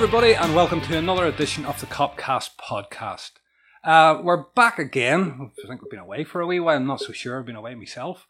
[0.00, 3.32] Everybody, and welcome to another edition of the Copcast podcast.
[3.82, 5.50] Uh, we're back again.
[5.64, 6.76] I think we've been away for a wee while.
[6.76, 7.40] I'm not so sure.
[7.40, 8.24] I've been away myself.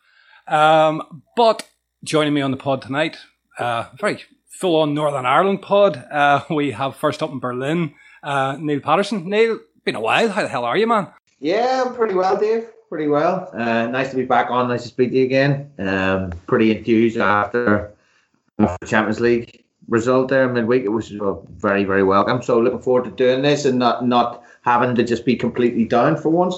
[0.47, 1.69] Um, but
[2.03, 3.19] joining me on the pod tonight,
[3.59, 6.03] uh, very full on Northern Ireland pod.
[6.11, 9.29] Uh, we have first up in Berlin, uh, Neil Patterson.
[9.29, 10.31] Neil, been a while.
[10.31, 11.09] How the hell are you, man?
[11.39, 12.67] Yeah, I'm pretty well, Dave.
[12.89, 13.51] Pretty well.
[13.53, 14.69] Uh, nice to be back on.
[14.69, 15.71] Nice to speak to you again.
[15.79, 17.93] Um, pretty enthused after,
[18.59, 19.58] after the Champions League
[19.89, 20.85] result there midweek.
[20.85, 22.43] It was uh, very, very welcome.
[22.43, 26.17] So looking forward to doing this and not not having to just be completely down
[26.17, 26.57] for once.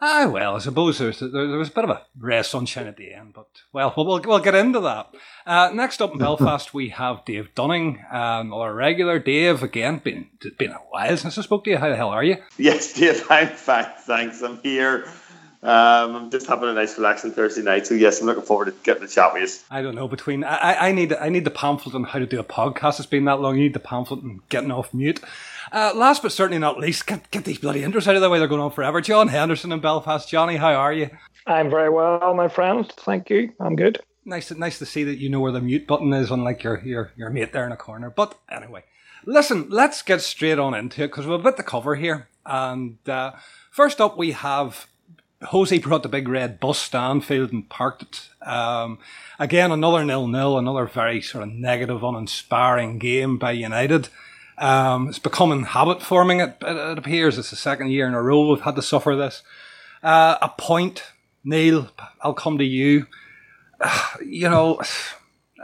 [0.00, 2.86] Ah, well, I suppose there was, there was a bit of a ray of sunshine
[2.86, 5.12] at the end, but well, we'll, we'll get into that.
[5.44, 9.18] Uh, next up in Belfast, we have Dave Dunning, um, our regular.
[9.18, 11.78] Dave, again, been been a while since I spoke to you.
[11.78, 12.36] How the hell are you?
[12.56, 14.40] Yes, Dave, I'm fine, thanks.
[14.40, 15.10] I'm here.
[15.60, 18.74] Um, I'm just having a nice relaxing Thursday night, so yes, I'm looking forward to
[18.84, 19.76] getting the chat with you.
[19.76, 22.38] I don't know between I, I need I need the pamphlet on how to do
[22.38, 23.00] a podcast.
[23.00, 23.56] It's been that long.
[23.56, 25.20] You need the pamphlet and getting off mute.
[25.72, 28.38] Uh, last but certainly not least, get, get these bloody intros out of the way.
[28.38, 29.00] They're going on forever.
[29.00, 30.28] John Henderson in Belfast.
[30.28, 31.10] Johnny, how are you?
[31.46, 32.90] I'm very well, my friend.
[32.96, 33.52] Thank you.
[33.58, 34.00] I'm good.
[34.24, 36.80] Nice, to, nice to see that you know where the mute button is, unlike your
[36.84, 38.10] your your mate there in the corner.
[38.10, 38.84] But anyway,
[39.24, 42.28] listen, let's get straight on into it because we've a bit to cover here.
[42.46, 43.32] And uh,
[43.70, 44.86] first up, we have
[45.42, 48.28] Jose brought the big red bus Stanfield and parked it.
[48.46, 48.98] Um,
[49.38, 54.08] again, another nil-nil, another very sort of negative, uninspiring game by United.
[54.56, 56.40] Um, it's becoming habit forming.
[56.40, 59.42] It, it, appears it's the second year in a row we've had to suffer this.
[60.02, 61.04] Uh, a point,
[61.44, 61.90] Neil.
[62.20, 63.06] I'll come to you.
[63.80, 64.80] Uh, you know,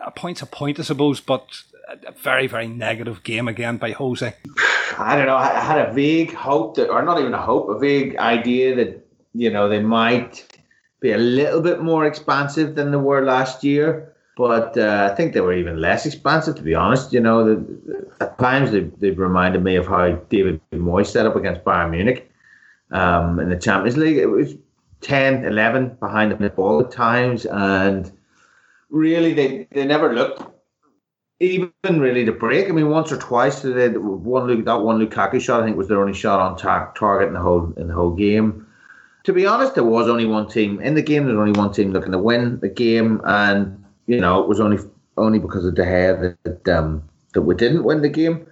[0.05, 1.63] a point's a point, I suppose, but
[2.07, 4.35] a very, very negative game again by Jose.
[4.99, 5.37] I don't know.
[5.37, 9.04] I had a vague hope that, or not even a hope, a vague idea that
[9.35, 10.59] you know they might
[11.01, 15.33] be a little bit more expansive than they were last year but uh, I think
[15.33, 17.13] they were even less expansive, to be honest.
[17.13, 21.37] You know, the, at times they, they've reminded me of how David Moyes set up
[21.37, 22.31] against Bayern Munich
[22.91, 24.17] um, in the Champions League.
[24.17, 24.57] It was
[25.03, 28.11] 10, 11 behind the ball at times, and
[28.91, 30.43] really they, they never looked
[31.39, 32.69] even really to break.
[32.69, 35.61] I mean, once or twice they one that one Lukaku shot.
[35.61, 38.13] I think was their only shot on tar- target in the whole in the whole
[38.13, 38.67] game.
[39.25, 41.25] To be honest, there was only one team in the game.
[41.25, 44.61] There was only one team looking to win the game, and you know, it was
[44.61, 44.79] only
[45.17, 47.03] only because of De Gea that um,
[47.33, 48.47] that we didn't win the game.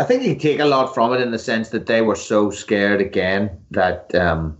[0.00, 2.50] I think you take a lot from it in the sense that they were so
[2.50, 4.56] scared again that um,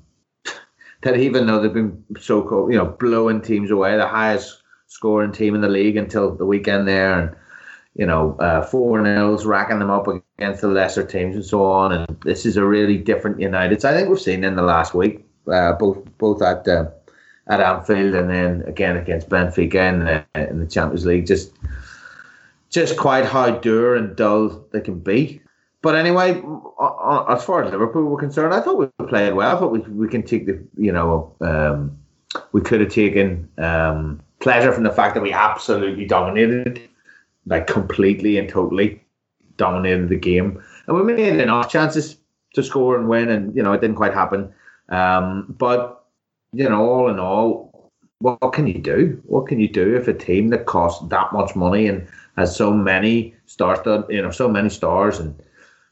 [1.03, 5.33] that even though they've been so called, you know, blowing teams away, the highest scoring
[5.33, 7.37] team in the league until the weekend there, and
[7.95, 11.93] you know, uh, four nils, racking them up against the lesser teams and so on.
[11.93, 13.85] And this is a really different United.
[13.85, 16.87] I think we've seen in the last week, uh, both both at uh,
[17.49, 21.27] at Anfield and then again against Benfica in the, in the Champions League.
[21.27, 21.53] Just
[22.71, 25.43] just quite how dour and dull they can be.
[25.83, 26.41] But anyway,
[27.29, 29.55] as far as Liverpool were concerned, I thought we played well.
[29.55, 31.99] I thought we, we can take the, you know, um,
[32.53, 36.89] we could have taken um, pleasure from the fact that we absolutely dominated,
[37.47, 39.03] like completely and totally
[39.57, 40.63] dominated the game.
[40.87, 42.17] And we made enough chances
[42.55, 44.55] to score and win, and, you know, it didn't quite happen.
[44.93, 46.05] Um, but
[46.53, 49.21] you know, all in all, what, can you do?
[49.25, 52.73] What can you do if a team that costs that much money and has so
[52.73, 55.35] many stars, you know, so many stars, and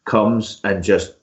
[0.04, 1.16] comes and just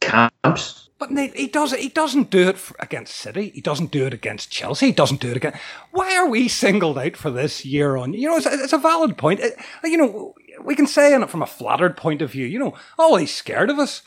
[0.00, 0.90] camps?
[0.98, 1.80] But he does it.
[1.80, 3.50] He doesn't do it against City.
[3.54, 4.86] He doesn't do it against Chelsea.
[4.86, 5.58] He doesn't do it against.
[5.90, 8.14] Why are we singled out for this year on?
[8.14, 9.40] You know, it's, it's a valid point.
[9.40, 12.46] It, you know, we can say in it from a flattered point of view.
[12.46, 14.02] You know, oh, he's scared of us.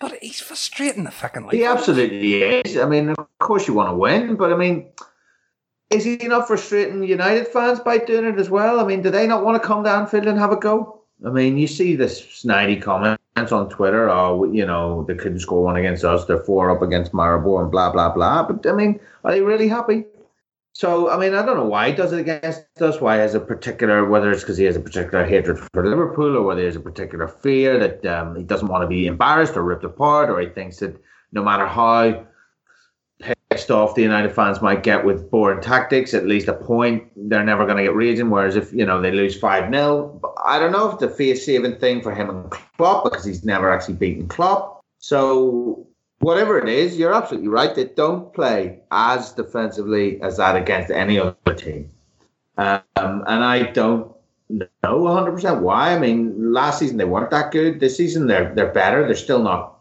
[0.00, 1.52] But he's frustrating the fucking life.
[1.52, 2.76] He absolutely is.
[2.78, 4.90] I mean, of course you want to win, but I mean,
[5.90, 8.80] is he not frustrating United fans by doing it as well?
[8.80, 11.02] I mean, do they not want to come to Anfield and have a go?
[11.24, 15.62] I mean, you see this snidey comments on Twitter, oh, you know, they couldn't score
[15.62, 18.44] one against us, they're four up against Maribor and blah, blah, blah.
[18.44, 20.06] But I mean, are they really happy?
[20.80, 23.34] So, I mean, I don't know why he does it against us, why he has
[23.34, 26.64] a particular, whether it's because he has a particular hatred for Liverpool or whether he
[26.64, 30.30] has a particular fear that um, he doesn't want to be embarrassed or ripped apart
[30.30, 30.98] or he thinks that
[31.32, 32.24] no matter how
[33.50, 37.44] pissed off the United fans might get with boring tactics, at least a point, they're
[37.44, 38.30] never going to get raging.
[38.30, 41.44] Whereas if, you know, they lose 5 0, I don't know if it's a face
[41.44, 44.80] saving thing for him and Klopp because he's never actually beaten Klopp.
[44.98, 45.86] So
[46.20, 47.74] whatever it is, you're absolutely right.
[47.74, 51.90] They don't play as defensively as that against any other team.
[52.56, 54.14] Um, and I don't
[54.48, 55.94] know 100% why.
[55.94, 57.80] I mean, last season they weren't that good.
[57.80, 59.04] This season they're they're better.
[59.06, 59.78] They're still not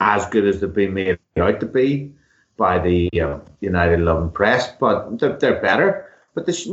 [0.00, 2.12] as good as they've been made out to be
[2.56, 6.08] by the uh, United loving press, but they're, they're better.
[6.34, 6.68] But this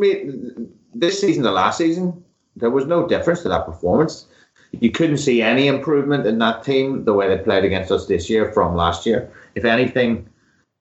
[0.94, 2.24] this season, the last season,
[2.56, 4.28] there was no difference to that performance.
[4.72, 8.30] You couldn't see any improvement in that team the way they played against us this
[8.30, 9.32] year from last year.
[9.56, 10.30] If anything,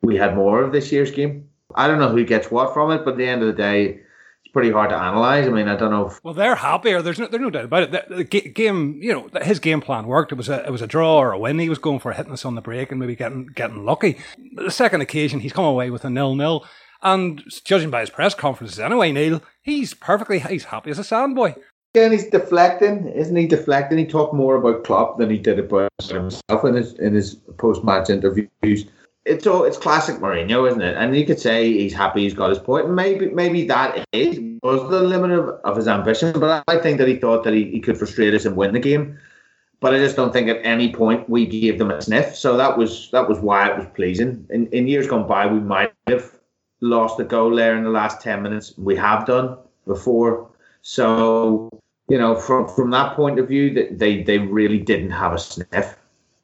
[0.03, 1.49] we had more of this year's game.
[1.75, 4.01] I don't know who gets what from it, but at the end of the day,
[4.45, 5.47] it's pretty hard to analyze.
[5.47, 6.07] I mean, I don't know.
[6.07, 6.23] If...
[6.25, 7.03] Well, they're happier.
[7.03, 7.91] There's no, there's no doubt about it.
[7.93, 10.33] The, the game, you know, his game plan worked.
[10.33, 11.59] It was a it was a draw or a win.
[11.59, 14.19] He was going for hitting us on the break and maybe getting getting lucky.
[14.55, 16.67] The second occasion, he's come away with a nil nil.
[17.01, 21.55] And judging by his press conferences anyway, Neil, he's perfectly he's happy as a sandboy.
[21.95, 23.47] And he's deflecting, isn't he?
[23.47, 23.99] Deflecting.
[23.99, 27.83] He talked more about Klopp than he did about himself in his in his post
[27.83, 28.87] match interviews
[29.29, 30.97] it's all it's classic Mourinho, isn't it?
[30.97, 34.41] And you could say he's happy he's got his point, and maybe maybe that is
[34.63, 36.39] was the limit of, of his ambition.
[36.39, 38.81] But I think that he thought that he, he could frustrate us and win the
[38.81, 39.19] game.
[39.81, 42.35] But I just don't think at any point we gave them a sniff.
[42.35, 44.47] So that was that was why it was pleasing.
[44.51, 46.39] In in years gone by, we might have
[46.81, 48.75] lost a goal there in the last ten minutes.
[48.79, 50.51] We have done before.
[50.89, 51.69] So
[52.09, 55.39] you know, from from that point of view, that they they really didn't have a
[55.39, 55.99] sniff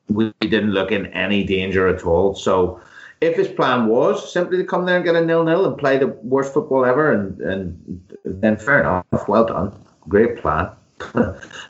[0.09, 2.35] we didn't look in any danger at all.
[2.35, 2.79] So
[3.23, 5.97] if his plan was simply to come there and get a nil nil and play
[5.97, 9.75] the worst football ever, and, and then fair enough, well done,
[10.09, 10.69] great plan.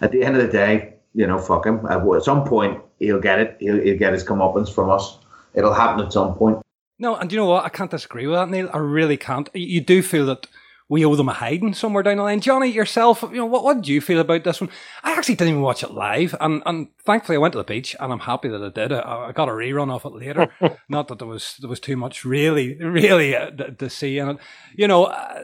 [0.00, 1.86] at the end of the day, you know, fuck him.
[1.86, 3.56] At some point, he'll get it.
[3.60, 5.18] He'll, he'll get his comeuppance from us.
[5.54, 6.58] It'll happen at some point.
[6.98, 7.64] No, and you know what?
[7.64, 8.68] I can't disagree with that, Neil.
[8.72, 9.48] I really can't.
[9.54, 10.48] You do feel that
[10.94, 12.40] we owe them a hiding somewhere down the line.
[12.40, 14.70] Johnny, yourself, you know, what, what did you feel about this one?
[15.02, 17.96] I actually didn't even watch it live, and, and thankfully I went to the beach,
[17.98, 18.92] and I'm happy that I did.
[18.92, 20.54] I, I got a rerun of it later.
[20.88, 24.28] Not that there was there was too much really, really uh, to, to, see in
[24.28, 24.36] it.
[24.76, 25.42] You know, uh,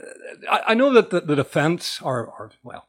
[0.49, 2.87] I, I know that the, the defence, or, or well,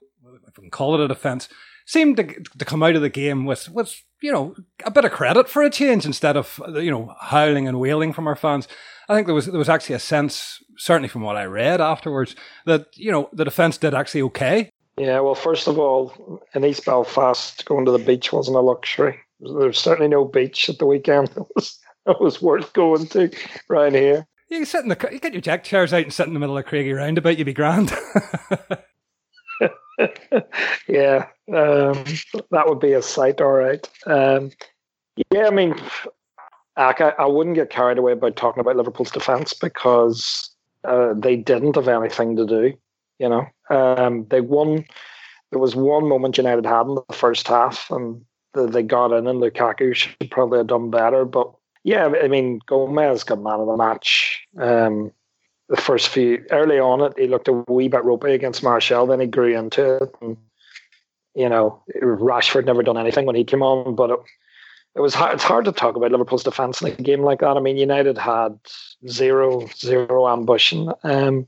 [0.47, 1.49] if we can call it a defence,
[1.85, 2.23] seemed to,
[2.57, 4.55] to come out of the game with with you know
[4.85, 8.27] a bit of credit for a change instead of you know howling and wailing from
[8.27, 8.67] our fans.
[9.09, 12.35] I think there was there was actually a sense, certainly from what I read afterwards,
[12.65, 14.69] that you know the defence did actually okay.
[14.97, 19.17] Yeah, well, first of all, in East Belfast, going to the beach wasn't a luxury.
[19.39, 21.31] There's certainly no beach at the weekend.
[21.37, 23.29] It was it was worth going to
[23.69, 24.27] right here.
[24.49, 26.39] You can sit in the you get your jack chairs out and sit in the
[26.39, 27.37] middle of Craigie roundabout.
[27.37, 27.91] You'd be grand.
[30.87, 32.03] yeah, um,
[32.51, 33.87] that would be a sight, all right.
[34.05, 34.51] Um,
[35.31, 35.75] yeah, I mean,
[36.77, 40.49] I, I wouldn't get carried away by talking about Liverpool's defence because
[40.83, 42.73] uh, they didn't have anything to do.
[43.19, 44.85] You know, um, they won.
[45.51, 48.23] There was one moment United had in the first half, and
[48.53, 51.25] the, they got in, and Lukaku should probably have done better.
[51.25, 51.51] But
[51.83, 54.41] yeah, I mean, Gomez got man of the match.
[54.57, 55.11] Um,
[55.71, 59.21] the first few early on, it he looked a wee bit ropey against Martial, Then
[59.21, 60.37] he grew into it, and
[61.33, 64.19] you know, Rashford never done anything when he came on, but it,
[64.97, 67.55] it was hard, it's hard to talk about Liverpool's defence in a game like that.
[67.55, 68.59] I mean, United had
[69.07, 70.91] zero zero ambition.
[71.03, 71.47] Um,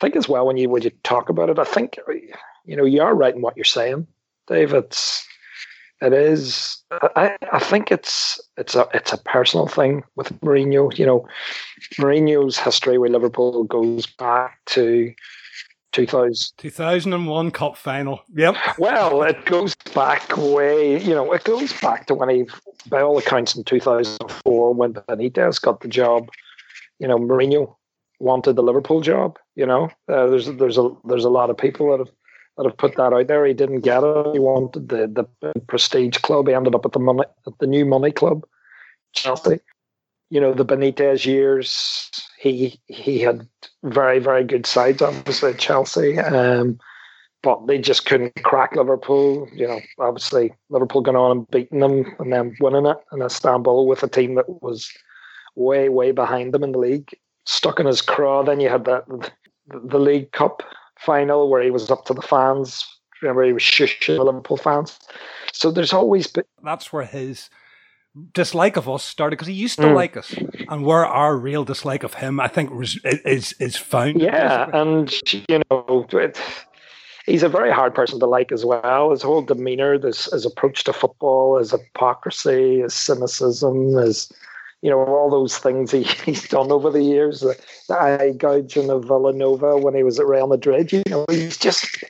[0.00, 1.96] I think as well when you when you talk about it, I think
[2.64, 4.08] you know you are right in what you're saying,
[4.48, 4.74] Dave.
[4.74, 5.24] It's
[6.00, 6.82] it is.
[6.90, 10.96] I, I think it's it's a it's a personal thing with Mourinho.
[10.98, 11.28] You know,
[11.94, 15.14] Mourinho's history with Liverpool goes back to
[15.94, 16.54] 2000.
[16.58, 18.20] 2001 Cup final.
[18.34, 18.56] Yep.
[18.78, 22.46] Well, it goes back way, you know, it goes back to when he,
[22.88, 26.28] by all accounts, in 2004, when Benitez got the job,
[26.98, 27.76] you know, Mourinho
[28.18, 29.38] wanted the Liverpool job.
[29.54, 32.14] You know, uh, there's there's a there's a lot of people that have
[32.56, 33.44] that have put that out there.
[33.46, 34.32] He didn't get it.
[34.32, 35.06] He wanted the
[35.42, 36.48] the prestige club.
[36.48, 38.44] He ended up at the money at the new money club,
[39.12, 39.60] Chelsea
[40.34, 43.46] you know the Benitez years, he he had
[43.84, 46.78] very very good sides obviously at Chelsea, um,
[47.42, 49.48] but they just couldn't crack Liverpool.
[49.54, 53.86] You know, obviously Liverpool going on and beating them and then winning it in Istanbul
[53.86, 54.90] with a team that was
[55.54, 57.10] way way behind them in the league,
[57.44, 58.42] stuck in his craw.
[58.42, 59.04] Then you had that
[59.68, 60.64] the League Cup
[60.98, 62.84] final where he was up to the fans.
[63.22, 64.98] Remember, he was shushing the Liverpool fans.
[65.52, 66.44] So there's always been.
[66.62, 67.48] That's where his
[68.32, 69.94] dislike of us started because he used to mm.
[69.94, 70.34] like us,
[70.68, 74.20] and where our real dislike of him, I think, was, is is found.
[74.20, 75.12] Yeah, and
[75.48, 76.40] you know, it,
[77.26, 79.10] he's a very hard person to like as well.
[79.10, 84.30] His whole demeanor, this his approach to football, his hypocrisy, his cynicism, his
[84.84, 87.40] you know all those things he, he's done over the years.
[87.40, 90.92] The, the eye gouging of Vilanova when he was at Real Madrid.
[90.92, 92.04] You know, he's just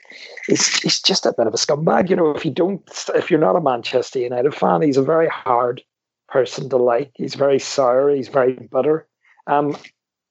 [0.49, 2.11] he's he's just a bit of a scumbag.
[2.11, 2.83] You know, if you don't,
[3.15, 5.83] if you're not a Manchester United fan, he's a very hard
[6.29, 7.13] person to like.
[7.15, 8.11] He's very sour.
[8.11, 9.07] He's very bitter,
[9.47, 9.77] um,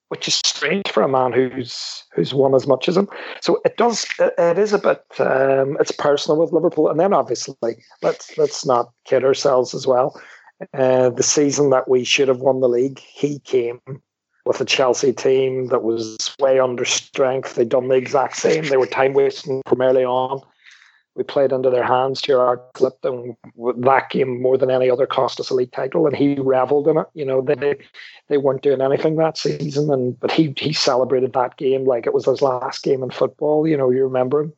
[0.08, 3.08] which is strange for a man who's who's won as much as him.
[3.40, 4.04] So it does.
[4.18, 5.02] it, is a bit.
[5.18, 7.56] Um, it's personal with Liverpool, and then obviously
[8.02, 10.20] let's let's not kid ourselves as well.
[10.72, 13.80] Uh, the season that we should have won the league, he came
[14.46, 17.54] with a Chelsea team that was way under strength.
[17.54, 18.64] They'd done the exact same.
[18.64, 20.40] They were time wasting from early on.
[21.14, 22.20] we played under their hands.
[22.20, 23.36] Gerrard clipped them
[23.78, 26.98] that game more than any other cost us a league title, and he revelled in
[26.98, 27.06] it.
[27.14, 27.76] You know, they
[28.28, 32.14] they weren't doing anything that season, and but he he celebrated that game like it
[32.14, 33.66] was his last game in football.
[33.66, 34.52] You know, you remember him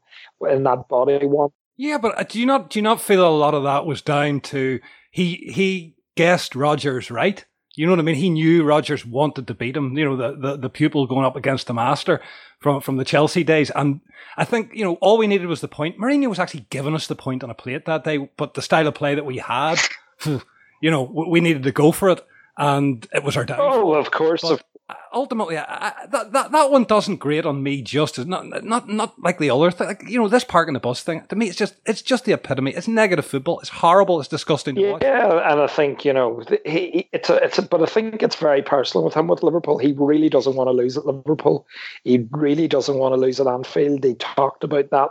[0.48, 1.50] in that body one.
[1.76, 4.00] Yeah, but uh, do you not do you not feel a lot of that was
[4.00, 4.80] down to
[5.16, 7.42] he he guessed Rodgers right?
[7.74, 8.16] You know what I mean?
[8.16, 9.96] He knew Rodgers wanted to beat him.
[9.96, 12.22] You know, the, the, the pupil going up against the master
[12.58, 13.70] from, from the Chelsea days.
[13.70, 14.00] And
[14.38, 15.98] I think, you know, all we needed was the point.
[15.98, 18.86] Mourinho was actually giving us the point on a plate that day, but the style
[18.86, 19.78] of play that we had,
[20.24, 22.26] you know, we needed to go for it.
[22.56, 23.92] And it was our downfall.
[23.92, 24.40] Oh, of course.
[24.40, 28.26] But, Uh, ultimately, I, I, that, that that one doesn't grate on me just as
[28.26, 29.88] not not not like the other thing.
[29.88, 32.24] Like, you know, this parking and the bus thing to me, it's just it's just
[32.24, 32.72] the epitome.
[32.72, 33.58] It's negative football.
[33.58, 34.20] It's horrible.
[34.20, 34.76] It's disgusting.
[34.76, 35.02] yeah, watch.
[35.02, 38.36] and I think you know he, he, it's a it's a, but I think it's
[38.36, 39.78] very personal with him with Liverpool.
[39.78, 41.66] He really doesn't want to lose at Liverpool.
[42.04, 44.04] He really doesn't want to lose at Anfield.
[44.04, 45.10] He talked about that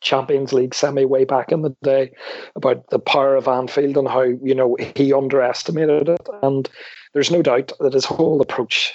[0.00, 2.10] Champions League semi way back in the day
[2.56, 6.28] about the power of Anfield and how you know he underestimated it.
[6.42, 6.68] And
[7.14, 8.94] there's no doubt that his whole approach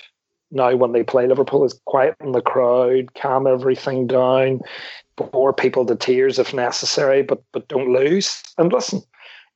[0.52, 4.62] now when they play Liverpool is quieten the crowd, calm everything down,
[5.16, 8.42] bore people to tears if necessary, but but don't lose.
[8.58, 9.02] And listen,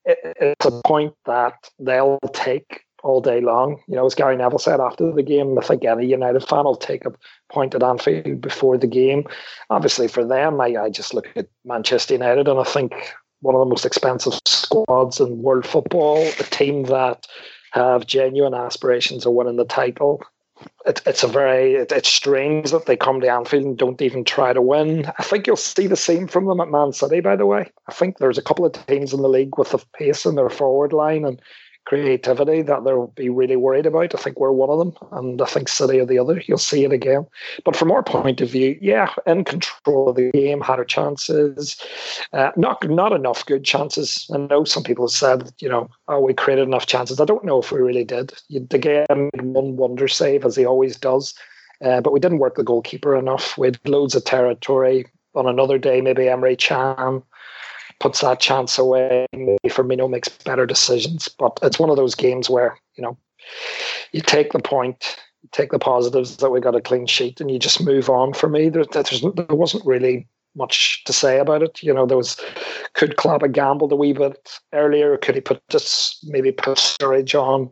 [0.05, 3.81] it, it's a point that they'll take all day long.
[3.87, 6.75] You know, as Gary Neville said after the game, I think any United fan will
[6.75, 7.13] take a
[7.51, 9.25] point at Anfield before the game.
[9.69, 12.93] Obviously, for them, I, I just look at Manchester United and I think
[13.41, 17.25] one of the most expensive squads in world football, a team that
[17.71, 20.21] have genuine aspirations of winning the title
[20.85, 24.23] it, it's a very it, it's strange that they come to Anfield and don't even
[24.23, 25.11] try to win.
[25.17, 27.19] I think you'll see the same from them at Man City.
[27.19, 29.79] By the way, I think there's a couple of teams in the league with the
[29.93, 31.41] pace in their forward line and
[31.85, 34.13] creativity that they'll be really worried about.
[34.13, 36.41] I think we're one of them, and I think City are the other.
[36.45, 37.25] You'll see it again.
[37.65, 41.81] But from our point of view, yeah, in control of the game, had our chances,
[42.33, 44.29] uh, not not enough good chances.
[44.33, 47.19] I know some people have said, you know, oh, we created enough chances.
[47.19, 48.33] I don't know if we really did.
[48.49, 51.33] De Gea made one wonder save as he always does.
[51.83, 53.57] Uh, but we didn't work the goalkeeper enough.
[53.57, 55.07] We had loads of territory.
[55.33, 57.23] On another day, maybe Emre Can
[58.01, 59.27] puts that chance away.
[59.31, 61.27] Maybe Firmino makes better decisions.
[61.29, 63.17] But it's one of those games where, you know,
[64.11, 67.49] you take the point, you take the positives that we got a clean sheet, and
[67.49, 68.33] you just move on.
[68.33, 71.81] For me, there, there wasn't really much to say about it.
[71.81, 72.37] You know, there was
[72.93, 75.17] could Klopp have gambled a wee bit earlier?
[75.17, 77.69] Could he put this maybe put Sturridge on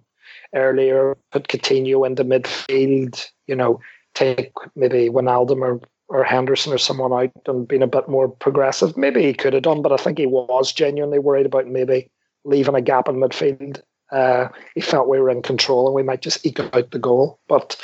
[0.55, 1.17] earlier?
[1.31, 3.27] Put Coutinho into midfield?
[3.47, 3.81] You know,
[4.13, 8.97] take maybe Wijnaldum or or Henderson or someone out and been a bit more progressive.
[8.97, 12.09] Maybe he could have done, but I think he was genuinely worried about maybe
[12.43, 13.81] leaving a gap in midfield.
[14.11, 17.39] Uh, he felt we were in control and we might just eke out the goal.
[17.47, 17.79] But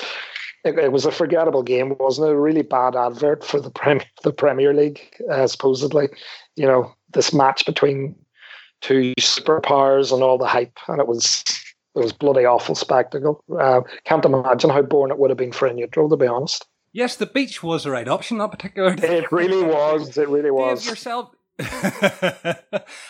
[0.63, 2.32] it, it was a forgettable game, wasn't it?
[2.32, 5.01] A really bad advert for the Premier, the Premier League,
[5.32, 6.10] uh, supposedly.
[6.55, 8.15] You know, this match between
[8.82, 11.44] two superpowers and all the hype, and it was
[11.96, 13.44] it was bloody awful spectacle.
[13.58, 16.65] Uh, can't imagine how boring it would have been for a neutral, to be honest.
[16.95, 19.17] Yes, the beach was the right option that particular day.
[19.23, 20.17] It really was.
[20.17, 20.79] It really was.
[20.79, 21.35] Dave, yourself.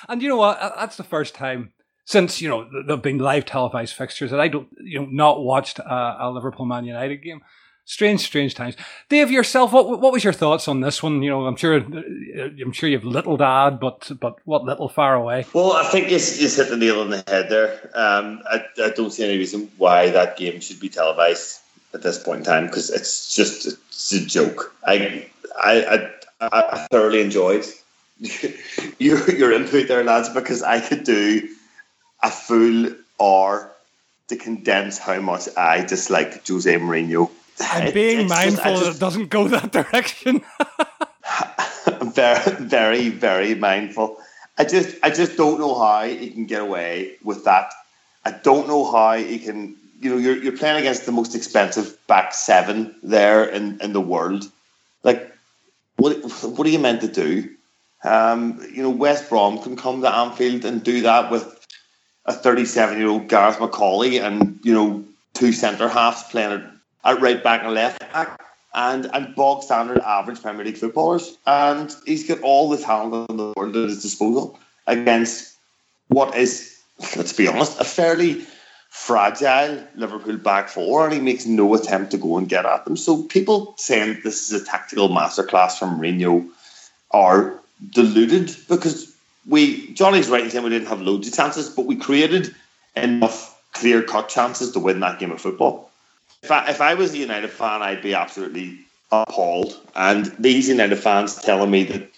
[0.10, 0.60] and you know what?
[0.76, 1.72] That's the first time
[2.04, 5.78] since you know there've been live televised fixtures that I don't, you know, not watched
[5.78, 7.42] a, a Liverpool Man United game.
[7.88, 8.76] Strange, strange times.
[9.08, 11.22] Dave, yourself, what what was your thoughts on this one?
[11.22, 15.14] You know, I'm sure, I'm sure you've little to add, but but what little far
[15.14, 15.46] away?
[15.54, 17.92] Well, I think you, you hit the nail on the head there.
[17.94, 21.60] Um, I, I don't see any reason why that game should be televised
[21.96, 24.76] at this point in time because it's just it's a joke.
[24.86, 27.66] I I I, I thoroughly enjoyed
[29.00, 31.50] your your input there, lads, because I could do
[32.22, 33.72] a full hour
[34.28, 37.30] to condense how much I dislike Jose Mourinho.
[37.60, 40.42] I'm being it's mindful just, just, that it doesn't go that direction.
[42.02, 44.18] very, very, very mindful.
[44.58, 47.72] I just, I just don't know how he can get away with that.
[48.24, 51.98] I don't know how he can you know you're you're playing against the most expensive
[52.08, 54.50] back seven there in, in the world.
[55.04, 55.32] Like,
[55.98, 57.50] what what are you meant to do?
[58.04, 61.66] Um, you know, West Brom can come to Anfield and do that with
[62.26, 66.64] a 37 year old Gareth McAuley and you know two centre halves playing
[67.04, 68.42] at right back and left back.
[68.78, 73.38] And, and bog standard average Premier League footballers, and he's got all the talent in
[73.38, 75.56] the world at his disposal against
[76.10, 76.78] what is,
[77.16, 78.46] let's be honest, a fairly
[78.96, 82.96] fragile Liverpool back four, and he makes no attempt to go and get at them.
[82.96, 86.48] So people saying this is a tactical masterclass from Mourinho
[87.12, 87.60] are
[87.92, 89.14] deluded because
[89.48, 92.56] we Johnny's right in saying we didn't have loads of chances, but we created
[92.96, 95.92] enough clear cut chances to win that game of football.
[96.42, 98.80] If I, if I was a United fan, I'd be absolutely
[99.12, 99.78] appalled.
[99.94, 102.10] And these United fans telling me that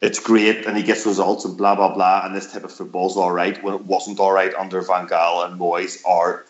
[0.00, 3.16] it's great and he gets results and blah blah blah and this type of football's
[3.16, 6.44] all right when it wasn't all right under Van Gaal and Moyes are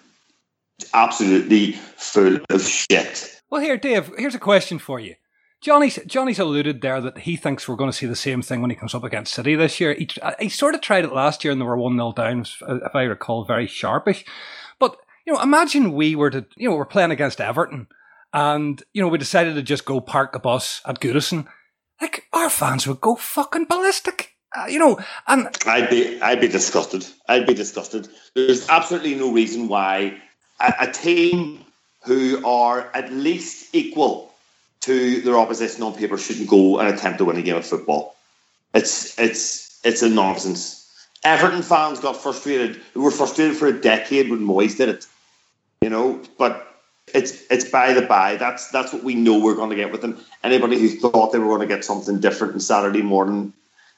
[0.92, 3.40] absolutely full of shit.
[3.50, 4.10] Well, here, Dave.
[4.18, 5.14] Here's a question for you.
[5.60, 8.70] Johnny's Johnny's alluded there that he thinks we're going to see the same thing when
[8.70, 9.94] he comes up against City this year.
[9.94, 12.44] He, uh, he sort of tried it last year and they were one 0 down,
[12.68, 14.26] if I recall, very sharpish.
[14.78, 14.96] But
[15.26, 17.86] you know, imagine we were to you know we're playing against Everton
[18.34, 21.46] and you know we decided to just go park the bus at Goodison.
[22.00, 24.32] Like our fans would go fucking ballistic.
[24.56, 27.06] Uh, you know, and I'd be I'd be disgusted.
[27.28, 28.08] I'd be disgusted.
[28.34, 30.20] There's absolutely no reason why
[30.60, 31.64] a, a team
[32.04, 34.32] who are at least equal
[34.82, 38.16] to their opposition on paper shouldn't go and attempt to win a game of football.
[38.74, 40.80] It's it's it's a nonsense.
[41.24, 42.80] Everton fans got frustrated.
[42.92, 45.06] They were frustrated for a decade when Moyes did it.
[45.80, 46.73] You know, but
[47.12, 48.36] it's it's by the by.
[48.36, 50.18] That's that's what we know we're going to get with them.
[50.42, 53.52] Anybody who thought they were going to get something different on Saturday morning,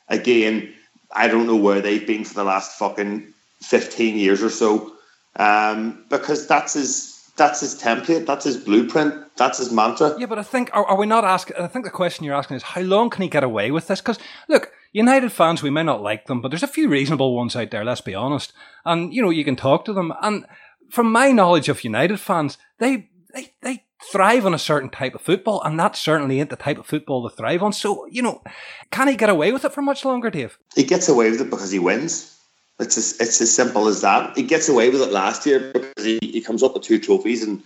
[0.09, 0.73] again,
[1.13, 4.93] I don't know where they've been for the last fucking fifteen years or so,
[5.37, 10.19] um, because that's his that's his template, that's his blueprint, that's his mantra.
[10.19, 11.57] Yeah, but I think are, are we not asking?
[11.59, 14.01] I think the question you're asking is how long can he get away with this?
[14.01, 17.55] Because look, United fans, we may not like them, but there's a few reasonable ones
[17.55, 17.85] out there.
[17.85, 18.53] Let's be honest,
[18.85, 20.13] and you know you can talk to them.
[20.23, 20.45] And
[20.90, 25.21] from my knowledge of United fans, they they they thrive on a certain type of
[25.21, 27.73] football, and that certainly ain't the type of football they thrive on.
[27.73, 28.43] So you know,
[28.90, 30.59] can he get away with it for much longer, Dave?
[30.75, 32.33] He gets away with it because he wins.
[32.78, 34.37] It's as, it's as simple as that.
[34.37, 37.43] He gets away with it last year because he, he comes up with two trophies
[37.43, 37.63] and,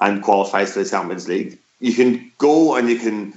[0.00, 1.58] and qualifies for the Champions League.
[1.80, 3.34] You can go and you can,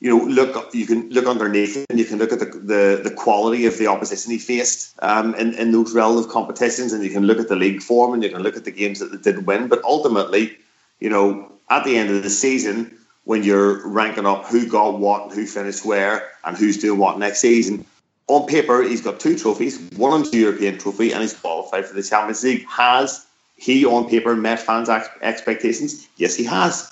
[0.00, 3.14] you know, look you can look underneath and you can look at the, the, the
[3.14, 7.24] quality of the opposition he faced um, in, in those relative competitions and you can
[7.24, 9.46] look at the league form and you can look at the games that they did
[9.46, 9.68] win.
[9.68, 10.56] But ultimately,
[11.00, 15.32] you know, at the end of the season, when you're ranking up who got what,
[15.32, 17.84] who finished where, and who's doing what next season,
[18.26, 22.02] on paper, he's got two trophies, one the European trophy, and he's qualified for the
[22.02, 22.64] Champions League.
[22.68, 26.08] Has he, on paper, met fans' expectations?
[26.16, 26.90] Yes, he has.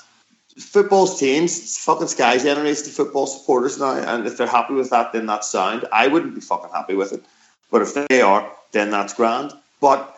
[0.59, 1.79] Football's changed.
[1.79, 5.49] Fucking sky generates the football supporters now, and if they're happy with that, then that's
[5.49, 5.87] sound.
[5.93, 7.23] I wouldn't be fucking happy with it,
[7.71, 9.53] but if they are, then that's grand.
[9.81, 10.15] But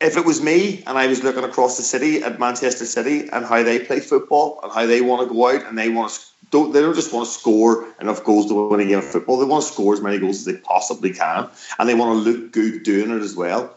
[0.00, 3.44] if it was me and I was looking across the city at Manchester City and
[3.44, 6.20] how they play football and how they want to go out and they want to
[6.50, 9.38] don't they don't just want to score enough goals to win a game of football.
[9.38, 12.30] They want to score as many goals as they possibly can, and they want to
[12.30, 13.76] look good doing it as well.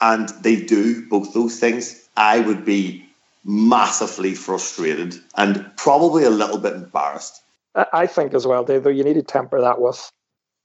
[0.00, 2.08] And they do both those things.
[2.16, 3.07] I would be
[3.48, 7.42] massively frustrated and probably a little bit embarrassed.
[7.94, 10.12] I think as well, Dave, though you need to temper that with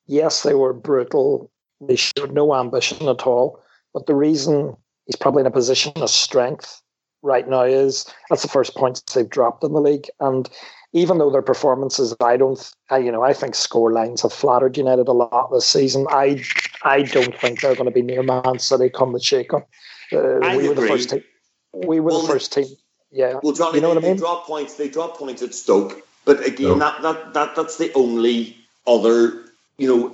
[0.06, 1.50] yes, they were brutal.
[1.80, 3.62] They showed no ambition at all.
[3.94, 6.82] But the reason he's probably in a position of strength
[7.22, 10.08] right now is that's the first points they've dropped in the league.
[10.20, 10.50] And
[10.92, 14.76] even though their performances, I don't, I, you know, I think score lines have flattered
[14.78, 16.06] United a lot this season.
[16.10, 16.44] I,
[16.84, 19.70] I don't think they're going to be near Man City come the shake-up.
[20.12, 21.24] Uh, we were the first team.
[21.74, 22.68] We were well, the first team.
[23.12, 23.40] Yeah.
[23.44, 24.16] Well, Johnny, you know they, what I mean?
[24.18, 24.76] They drop points.
[24.76, 28.58] They drop points at Stoke, but again, that, that that that's the only
[28.88, 29.44] other,
[29.78, 30.12] you know,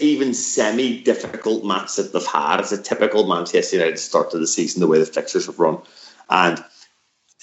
[0.00, 2.60] even semi-difficult match that they've had.
[2.60, 5.78] It's a typical Manchester United start to the season, the way the fixtures have run,
[6.28, 6.58] and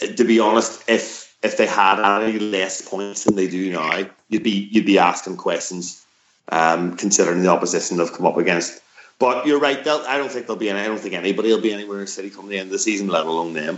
[0.01, 4.07] uh, to be honest, if if they had any less points than they do now,
[4.29, 6.05] you'd be you'd be asking questions,
[6.49, 8.81] um, considering the opposition they've come up against.
[9.19, 9.79] But you're right.
[9.79, 10.79] I don't think there'll be any.
[10.79, 13.09] I don't think anybody will be anywhere in City come the end of the season,
[13.09, 13.77] let alone them.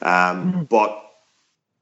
[0.00, 0.68] Um, mm.
[0.68, 1.06] But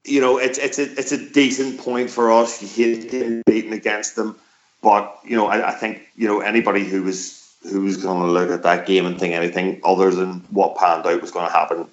[0.03, 2.61] you know, it's it's a it's a decent point for us.
[2.61, 4.35] You hate getting beaten against them,
[4.81, 8.31] but you know, I, I think you know anybody who was who was going to
[8.31, 11.51] look at that game and think anything other than what panned out was going to
[11.51, 11.87] happen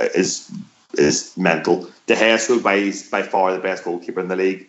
[0.00, 0.50] uh, is
[0.94, 1.88] is mental.
[2.06, 4.68] De Gea by by far the best goalkeeper in the league.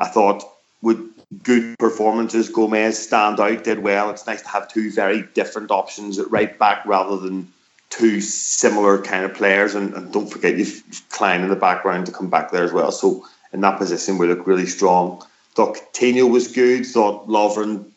[0.00, 0.44] I thought
[0.82, 4.10] with good performances, Gomez stand out, did well.
[4.10, 7.52] It's nice to have two very different options at right back rather than
[7.90, 9.74] two similar kind of players.
[9.74, 12.92] And, and don't forget you've Clyne in the background to come back there as well.
[12.92, 15.22] So in that position we look really strong.
[15.54, 16.86] Thought Coutinho was good.
[16.86, 17.90] Thought Lovren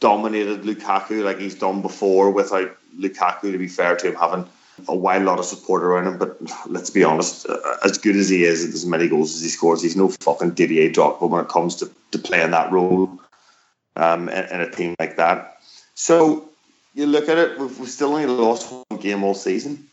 [0.00, 3.52] dominated Lukaku like he's done before without Lukaku.
[3.52, 4.46] To be fair to him, having
[4.88, 6.18] a wild lot of support around him.
[6.18, 9.48] But let's be honest, uh, as good as he is, as many goals as he
[9.48, 13.18] scores, he's no fucking Didier Drogba when it comes to, to playing that role
[13.96, 15.60] um, in, in, a team like that.
[15.94, 16.48] So
[16.94, 19.86] you look at it, we've, we've still only lost one game all season.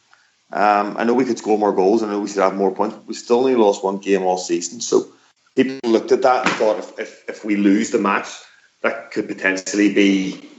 [0.51, 2.03] Um, I know we could score more goals.
[2.03, 2.95] I know we should have more points.
[3.05, 4.79] We still only lost one game all season.
[4.79, 5.07] So
[5.55, 8.29] people looked at that and thought if, if, if we lose the match,
[8.81, 10.49] that could potentially be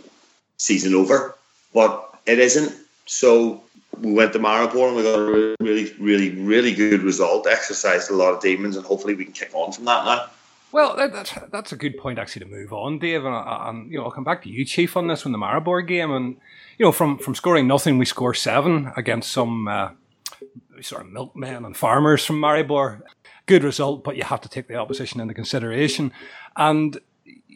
[0.59, 1.35] season over.
[1.73, 2.75] But it isn't.
[3.07, 3.63] So
[4.01, 7.47] we went to Maribor and we got a really, really, really good result.
[7.47, 10.27] Exercised a lot of demons, and hopefully we can kick on from that now.
[10.71, 14.05] Well, that, that's a good point actually to move on, Dave, and, and you know
[14.05, 16.37] I'll come back to you, Chief, on this from the Maribor game, and
[16.79, 19.91] you know from from scoring nothing, we score seven against some uh,
[20.83, 23.01] sort of milkmen and farmers from Maribor.
[23.47, 26.13] Good result, but you have to take the opposition into consideration,
[26.55, 26.99] and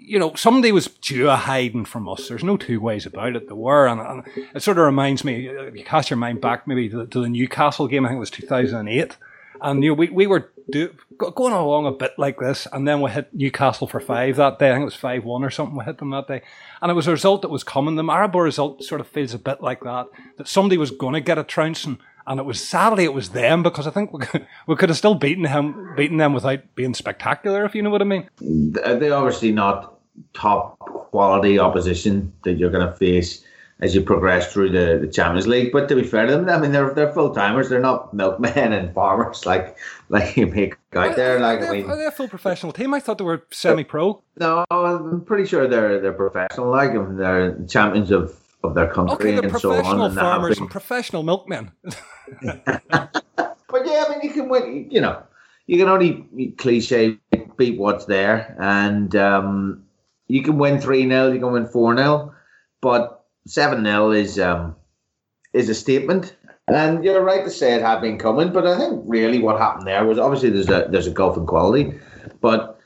[0.04, 2.28] you know, somebody was due a hiding from us.
[2.28, 3.46] There's no two ways about it.
[3.46, 4.22] There were, and, and
[4.54, 5.42] it sort of reminds me.
[5.42, 8.04] You cast your mind back maybe to, to the Newcastle game.
[8.04, 9.16] I think it was 2008
[9.62, 13.00] and you know, we, we were do, going along a bit like this, and then
[13.00, 14.70] we hit Newcastle for five that day.
[14.70, 15.76] I think it was 5 1 or something.
[15.76, 16.42] We hit them that day.
[16.80, 17.94] And it was a result that was coming.
[17.94, 21.20] The Maribor result sort of feels a bit like that, that somebody was going to
[21.20, 21.98] get a trouncing.
[22.26, 24.98] And it was sadly it was them because I think we could, we could have
[24.98, 28.28] still beaten them, beaten them without being spectacular, if you know what I mean.
[28.40, 29.98] They're obviously not
[30.34, 33.44] top quality opposition that you're going to face
[33.82, 35.72] as you progress through the, the Champions League.
[35.72, 37.68] But to be fair to them, I mean they're they're full timers.
[37.68, 39.76] They're not milkmen and farmers like
[40.08, 41.40] like you make out there.
[41.40, 42.94] Like are I mean, are they a full professional team?
[42.94, 44.22] I thought they were semi-pro.
[44.38, 46.70] No, I'm pretty sure they're they're professional.
[46.70, 48.38] Like they're champions of.
[48.64, 50.62] Of their country okay, and so on, professional and farmers been...
[50.64, 51.72] and professional milkmen.
[52.42, 54.88] but yeah, I mean, you can win.
[54.90, 55.22] You know,
[55.66, 57.18] you can only cliche
[57.56, 59.84] beat what's there, and um,
[60.28, 62.34] you can win three 0 you can win four 0
[62.80, 64.76] but seven 0 is um,
[65.54, 66.36] is a statement.
[66.68, 69.86] And you're right to say it had been coming, but I think really what happened
[69.86, 71.94] there was obviously there's a there's a gulf in quality,
[72.40, 72.78] but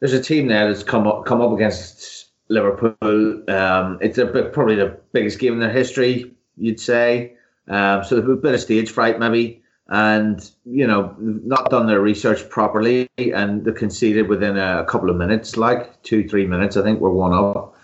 [0.00, 2.19] there's a team there that's come up come up against
[2.50, 3.50] Liverpool.
[3.50, 7.34] Um, it's a bit, probably the biggest game in their history, you'd say.
[7.68, 12.48] Um, so a bit of stage fright maybe, and you know not done their research
[12.50, 16.76] properly, and they conceded within a couple of minutes, like two three minutes.
[16.76, 17.76] I think we're one up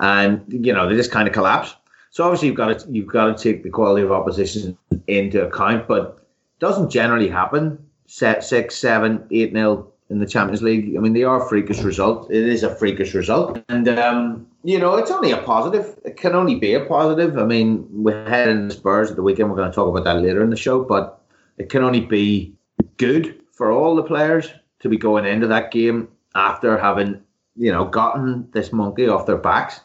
[0.00, 1.74] and you know they just kind of collapse.
[2.10, 4.76] So obviously you've got to you've got to take the quality of opposition
[5.06, 6.26] into account, but
[6.58, 7.78] doesn't generally happen.
[8.06, 10.96] Set six, seven, eight nil in the Champions League.
[10.96, 12.30] I mean, they are a freakish result.
[12.30, 15.98] It is a freakish result, and um, you know it's only a positive.
[16.04, 17.38] It can only be a positive.
[17.38, 19.50] I mean, we're heading Spurs at the weekend.
[19.50, 21.20] We're going to talk about that later in the show, but
[21.58, 22.54] it can only be
[22.96, 27.20] good for all the players to be going into that game after having
[27.56, 29.80] you know gotten this monkey off their backs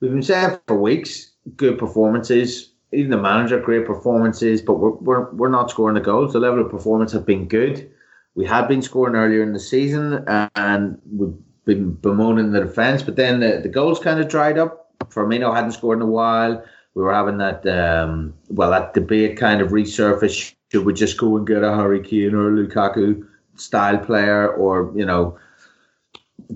[0.00, 2.72] we've been saying for weeks, good performances.
[2.92, 6.32] Even the manager, great performances, but we're, we're, we're not scoring the goals.
[6.32, 7.90] The level of performance have been good.
[8.36, 10.22] We had been scoring earlier in the season,
[10.54, 14.92] and we've been bemoaning the defence, but then the, the goals kind of dried up.
[15.08, 16.62] Firmino hadn't scored in a while.
[16.94, 20.54] We were having that, um, well, that debate kind of resurfaced.
[20.70, 24.92] Should we just go and get a Harry Kane or a Lukaku style player, or
[24.94, 25.38] you know,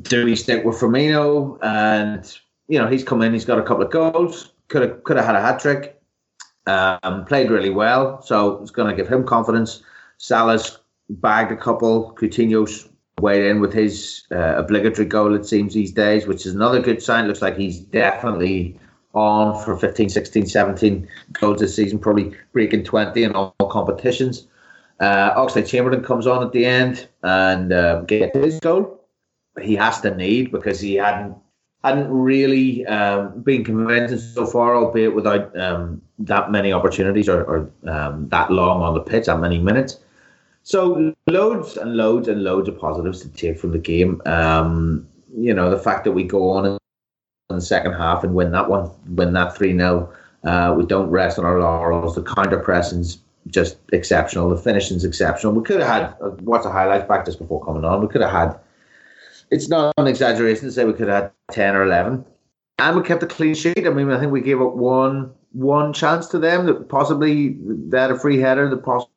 [0.03, 1.59] do we stick with Firmino?
[1.62, 2.38] And
[2.69, 5.25] you know, he's come in, he's got a couple of goals, could have could have
[5.25, 6.01] had a hat trick,
[6.66, 9.83] um, played really well, so it's going to give him confidence.
[10.19, 10.77] Salah's
[11.11, 12.14] bagged a couple.
[12.14, 12.88] Coutinho's
[13.20, 17.03] weighed in with his uh, obligatory goal, it seems, these days, which is another good
[17.03, 17.27] sign.
[17.27, 18.79] Looks like he's definitely
[19.12, 24.46] on for 15, 16, 17 goals this season, probably breaking 20 in all competitions.
[25.01, 29.01] Uh, Oxlade Chamberlain comes on at the end and uh, gets his goal.
[29.61, 31.37] He has to need because he hadn't
[31.83, 37.90] hadn't really um, been convincing so far, albeit without um, that many opportunities or, or
[37.90, 39.99] um, that long on the pitch, that many minutes.
[40.62, 44.20] So loads and loads and loads of positives to take from the game.
[44.27, 46.79] Um, you know, the fact that we go on in
[47.49, 50.12] the second half and win that one, win that 3 0.
[50.44, 52.14] Uh, we don't rest on our laurels.
[52.14, 53.18] The counter pressing's
[53.49, 54.49] just exceptional.
[54.49, 55.53] The finishing's exceptional.
[55.53, 58.01] We could have had, uh, what's the highlights back just before coming on?
[58.01, 58.61] We could have had
[59.51, 62.25] it's not an exaggeration to say we could have had 10 or 11.
[62.79, 63.87] And we kept a clean sheet.
[63.87, 68.01] I mean, I think we gave up one one chance to them that possibly they
[68.01, 69.10] had a free header that possibly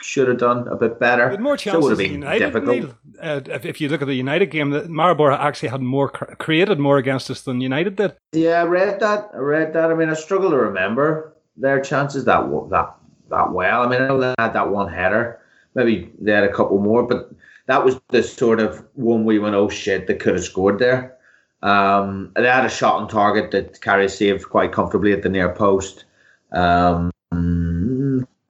[0.00, 1.30] should have done a bit better.
[1.30, 2.94] With more chances so than United, difficult.
[3.20, 6.78] Uh, if, if, you look at the United game, the Maribor actually had more created
[6.78, 8.16] more against us than United did.
[8.32, 9.30] Yeah, I read that.
[9.34, 9.90] I read that.
[9.90, 12.94] I mean, I struggle to remember their chances that that
[13.30, 13.82] that well.
[13.82, 15.40] I mean, I know they had that one header.
[15.74, 17.30] Maybe they had a couple more, but
[17.66, 21.16] that was the sort of one we went, oh shit, they could have scored there.
[21.62, 25.54] Um, they had a shot on target that Karius saved quite comfortably at the near
[25.54, 26.04] post.
[26.52, 27.10] Um,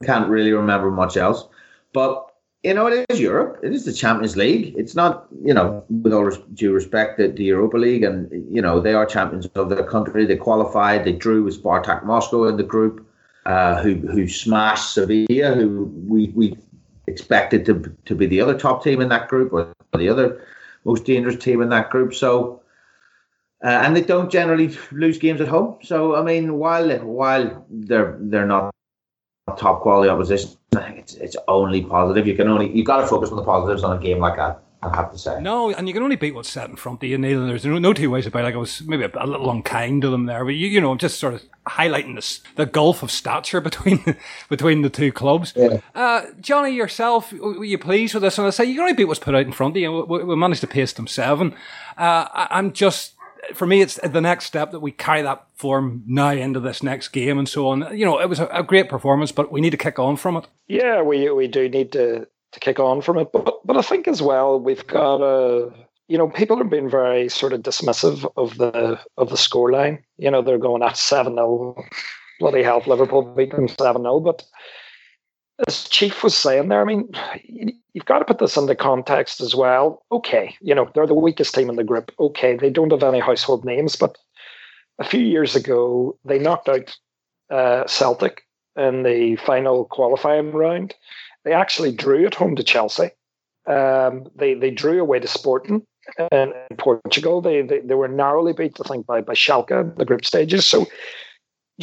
[0.03, 1.49] can't really remember much else.
[1.93, 2.27] But,
[2.62, 3.61] you know, it is Europe.
[3.62, 4.75] It is the Champions League.
[4.77, 8.05] It's not, you know, with all due respect, the, the Europa League.
[8.05, 10.25] And, you know, they are champions of their country.
[10.25, 11.05] They qualified.
[11.05, 13.07] They drew with Spartak Moscow in the group,
[13.47, 16.57] uh, who who smashed Sevilla, who we, we
[17.09, 20.41] expected to to be the other top team in that group or the other
[20.85, 22.15] most dangerous team in that group.
[22.15, 22.62] So,
[23.65, 25.79] uh, and they don't generally lose games at home.
[25.83, 28.73] So, I mean, while while they're they're not
[29.57, 32.26] top quality opposition, I think it's it's only positive.
[32.26, 34.62] You can only you've got to focus on the positives on a game like that.
[34.85, 35.40] I have to say.
[35.40, 37.46] No, and you can only beat what's set in front of you, Neil.
[37.46, 38.42] There's no, no two ways about it.
[38.42, 40.90] Like I was maybe a, a, little unkind to them there, but you, you know,
[40.90, 44.16] I'm just sort of highlighting this, the gulf of stature between
[44.48, 45.52] between the two clubs.
[45.55, 45.78] Yeah.
[45.94, 48.38] Uh, Johnny, yourself, were you pleased with this?
[48.38, 50.05] And I say you can only beat what's put out in front of you.
[50.05, 51.52] We, we managed to pace them seven.
[51.96, 53.12] Uh, I, I'm just
[53.55, 57.09] for me, it's the next step that we carry that form now into this next
[57.09, 57.96] game and so on.
[57.96, 60.37] You know, it was a, a, great performance, but we need to kick on from
[60.37, 60.46] it.
[60.68, 64.07] Yeah, we we do need to to kick on from it, but but I think
[64.09, 65.72] as well we've got a.
[66.09, 70.02] You know, people are being very sort of dismissive of the of the scoreline.
[70.18, 71.83] You know, they're going at seven 0
[72.38, 74.44] Bloody hell, Liverpool beat them seven 0 But
[75.66, 77.09] as Chief was saying there, I mean,
[77.92, 80.05] you've got to put this into context as well.
[80.11, 82.12] Okay, you know, they're the weakest team in the group.
[82.18, 84.16] Okay, they don't have any household names, but
[84.98, 86.96] a few years ago, they knocked out
[87.51, 88.42] uh, Celtic
[88.77, 90.94] in the final qualifying round.
[91.44, 93.11] They actually drew at home to Chelsea.
[93.66, 95.87] Um, they they drew away to Sporting
[96.33, 97.40] in, Portugal.
[97.40, 100.66] They, they they were narrowly beat, I think, by by Schalke in the group stages.
[100.66, 100.87] So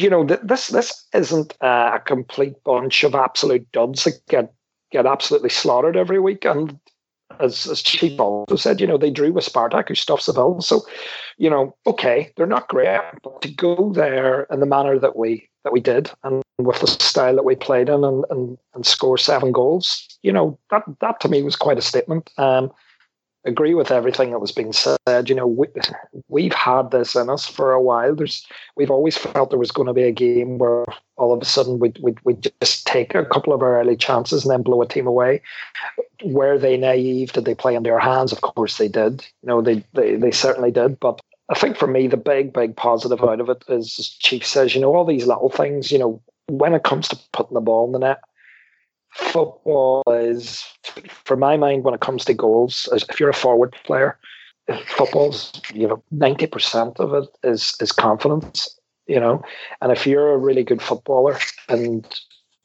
[0.00, 4.52] you know, this this isn't a complete bunch of absolute duds that get
[4.90, 6.44] get absolutely slaughtered every week.
[6.44, 6.78] And
[7.38, 10.60] as as Chief also said, you know, they drew with Spartak, who stuffs the bill.
[10.60, 10.82] So,
[11.38, 15.48] you know, okay, they're not great, but to go there in the manner that we
[15.64, 19.18] that we did, and with the style that we played in, and and, and score
[19.18, 22.30] seven goals, you know, that that to me was quite a statement.
[22.38, 22.72] Um,
[23.44, 25.28] agree with everything that was being said.
[25.28, 25.66] You know, we,
[26.28, 28.14] we've had this in us for a while.
[28.14, 30.84] There's we've always felt there was going to be a game where
[31.16, 34.44] all of a sudden we'd, we'd, we'd just take a couple of our early chances
[34.44, 35.42] and then blow a team away.
[36.24, 37.32] Were they naive?
[37.32, 38.32] Did they play in their hands?
[38.32, 39.26] Of course they did.
[39.42, 41.00] You know, they, they, they certainly did.
[41.00, 44.46] But I think for me, the big, big positive out of it is, as Chief
[44.46, 47.60] says, you know, all these little things, you know, when it comes to putting the
[47.60, 48.20] ball in the net,
[49.14, 50.64] football is,
[51.24, 54.18] for my mind, when it comes to goals, if you're a forward player,
[54.86, 58.76] football's you know ninety percent of it is is confidence.
[59.06, 59.42] You know,
[59.80, 61.36] and if you're a really good footballer
[61.68, 62.06] and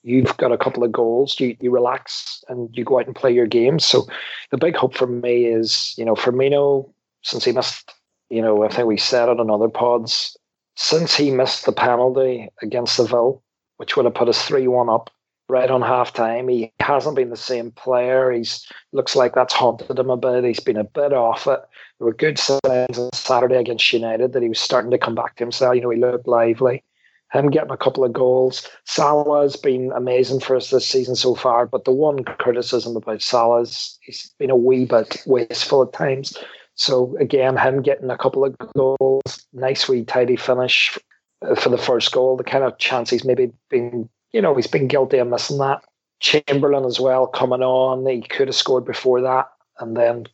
[0.04, 3.32] you've got a couple of goals, you you relax and you go out and play
[3.32, 3.80] your game.
[3.80, 4.08] So
[4.52, 6.92] the big hope for me is, you know, Firmino,
[7.24, 7.92] since he missed,
[8.30, 10.38] you know, I think we said it on other pods,
[10.76, 13.42] since he missed the penalty against the Seville,
[13.78, 15.10] which would have put us three one up
[15.48, 16.48] right on half time.
[16.48, 18.32] He hasn't been the same player.
[18.32, 20.44] He's looks like that's haunted him a bit.
[20.44, 21.60] He's been a bit off it.
[22.00, 25.36] There were good signs on Saturday against United that he was starting to come back
[25.36, 25.76] to himself.
[25.76, 26.84] You know, he looked lively.
[27.32, 28.68] Him getting a couple of goals.
[28.86, 33.22] Salah has been amazing for us this season so far, but the one criticism about
[33.22, 36.38] Salah is he's been a wee bit wasteful at times.
[36.76, 40.98] So again, him getting a couple of goals, nice wee tidy finish
[41.42, 44.68] uh, for the first goal, the kind of chance he's maybe been you know, he's
[44.68, 45.82] been guilty of missing that.
[46.20, 48.06] Chamberlain as well coming on.
[48.06, 49.48] He could have scored before that.
[49.80, 50.26] And then,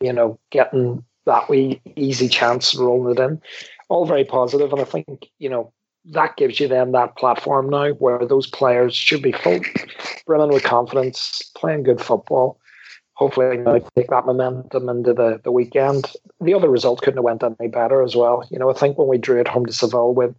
[0.00, 3.38] you know, getting that wee easy chance and rolling it in.
[3.90, 4.72] All very positive.
[4.72, 5.74] And I think, you know,
[6.06, 9.60] that gives you then that platform now where those players should be full,
[10.26, 12.58] brimming with confidence, playing good football.
[13.12, 16.10] Hopefully, now take that momentum into the, the weekend.
[16.40, 18.48] The other result couldn't have went any better as well.
[18.50, 20.34] You know, I think when we drew at home to Seville, when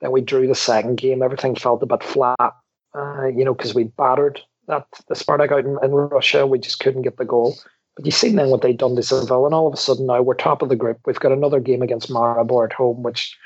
[0.00, 2.54] then we drew the second game, everything felt a bit flat
[2.94, 6.46] uh, you know, because we battered that the Spartak out in, in, Russia.
[6.46, 7.58] We just couldn't get the goal.
[7.96, 10.22] But you see then what they'd done to Seville, and all of a sudden now
[10.22, 10.98] we're top of the group.
[11.04, 13.36] We've got another game against Maribor at home, which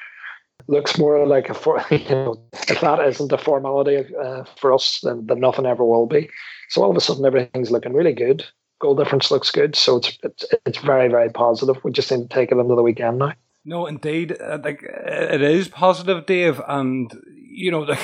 [0.68, 5.00] looks more like a for you know if that isn't a formality uh, for us,
[5.02, 6.28] then, then nothing ever will be.
[6.68, 8.44] So all of a sudden everything's looking really good.
[8.78, 11.82] Goal difference looks good, so it's it's, it's very very positive.
[11.82, 13.32] We just need to take it into the weekend now.
[13.64, 17.10] No, indeed, uh, like it is positive, Dave, and
[17.56, 17.98] you know the,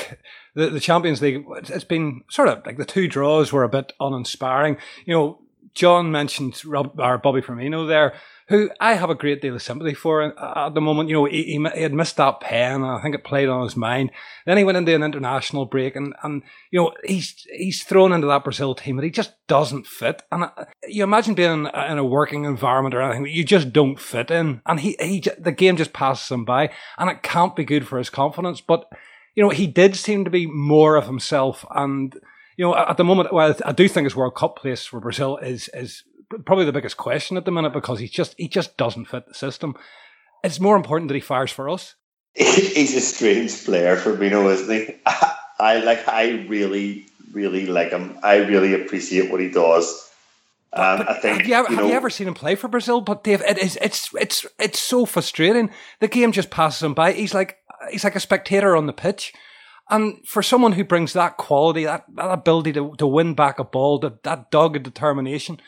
[0.55, 1.45] the the Champions League.
[1.69, 4.77] It's been sort of like the two draws were a bit uninspiring.
[5.05, 5.39] You know,
[5.73, 8.13] John mentioned Rob, or Bobby Firmino there
[8.49, 11.09] who I have a great deal of sympathy for at the moment.
[11.09, 13.75] You know, he, he, had missed that pen, and I think it played on his
[13.75, 14.11] mind.
[14.45, 18.27] Then he went into an international break, and, and you know, he's he's thrown into
[18.27, 20.23] that Brazil team, and he just doesn't fit.
[20.31, 23.99] And uh, you imagine being in, in a working environment or anything you just don't
[23.99, 27.63] fit in, and he, he the game just passes him by, and it can't be
[27.63, 28.61] good for his confidence.
[28.61, 28.89] But
[29.35, 32.13] you know, he did seem to be more of himself, and
[32.57, 35.37] you know, at the moment, well, I do think his World Cup place for Brazil
[35.37, 36.03] is is
[36.45, 39.33] probably the biggest question at the minute because he just he just doesn't fit the
[39.33, 39.75] system.
[40.43, 41.95] It's more important that he fires for us.
[42.35, 44.95] He's a strange player Firmino, isn't he?
[45.59, 46.07] I, like.
[46.07, 48.17] I really, really like him.
[48.23, 50.09] I really appreciate what he does.
[50.73, 51.37] Um, I think.
[51.37, 53.01] Have, you ever, you know, have you ever seen him play for Brazil?
[53.01, 55.69] But Dave, it is it's it's it's so frustrating.
[55.99, 57.11] The game just passes him by.
[57.11, 57.57] He's like
[57.91, 59.33] he's like a spectator on the pitch.
[59.89, 63.63] And for someone who brings that quality, that, that ability to, to win back a
[63.63, 65.59] ball, that, that dogged determination,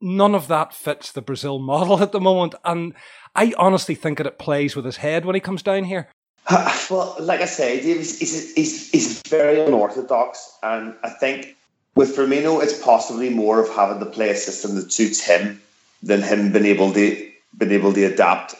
[0.00, 2.54] none of that fits the Brazil model at the moment.
[2.64, 2.94] And
[3.34, 6.08] I honestly think that it plays with his head when he comes down here.
[6.88, 10.56] Well, like I say, he's, he's, he's, he's very unorthodox.
[10.62, 11.56] And I think
[11.96, 15.60] with Firmino, it's possibly more of having to play a system that suits him
[16.00, 18.54] than him being able to been able to adapt.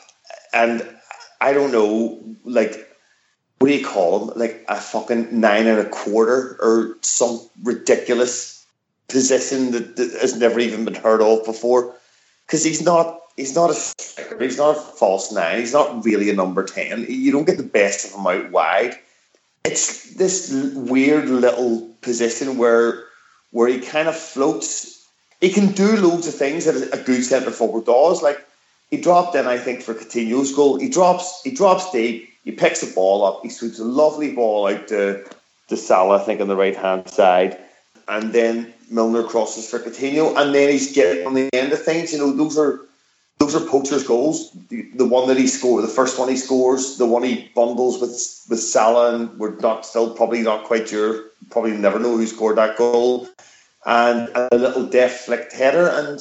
[0.52, 0.88] And
[1.40, 2.85] I don't know, like
[3.58, 4.38] what do you call him?
[4.38, 8.66] Like a fucking nine and a quarter or some ridiculous
[9.08, 11.94] position that, that has never even been heard of before.
[12.46, 16.30] Because he's not he's not a striker, he's not a false nine, he's not really
[16.30, 17.06] a number ten.
[17.08, 18.96] You don't get the best of him out wide.
[19.64, 23.04] It's this weird little position where
[23.52, 25.08] where he kind of floats.
[25.40, 28.22] He can do loads of things that a good centre forward does.
[28.22, 28.46] Like
[28.90, 30.78] he dropped in, I think, for Coutinho's goal.
[30.78, 34.68] He drops he drops deep, he picks the ball up, he shoots a lovely ball
[34.68, 35.28] out to,
[35.66, 37.58] to Salah, I think, on the right hand side.
[38.06, 42.12] And then Milner crosses for Coutinho, and then he's getting on the end of things.
[42.12, 42.80] You know, those are
[43.38, 44.52] those are poachers' goals.
[44.68, 48.00] The, the one that he scored, the first one he scores, the one he bundles
[48.00, 48.12] with
[48.48, 52.58] with Salah, and we're not still probably not quite sure, probably never know who scored
[52.58, 53.28] that goal.
[53.84, 56.20] And a little flicked header, and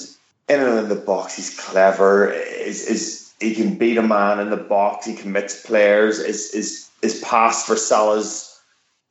[0.49, 2.31] in and in the box, he's clever.
[2.31, 5.05] Is is he can beat a man in the box.
[5.05, 6.19] He commits players.
[6.19, 8.59] Is is is pass for Salah's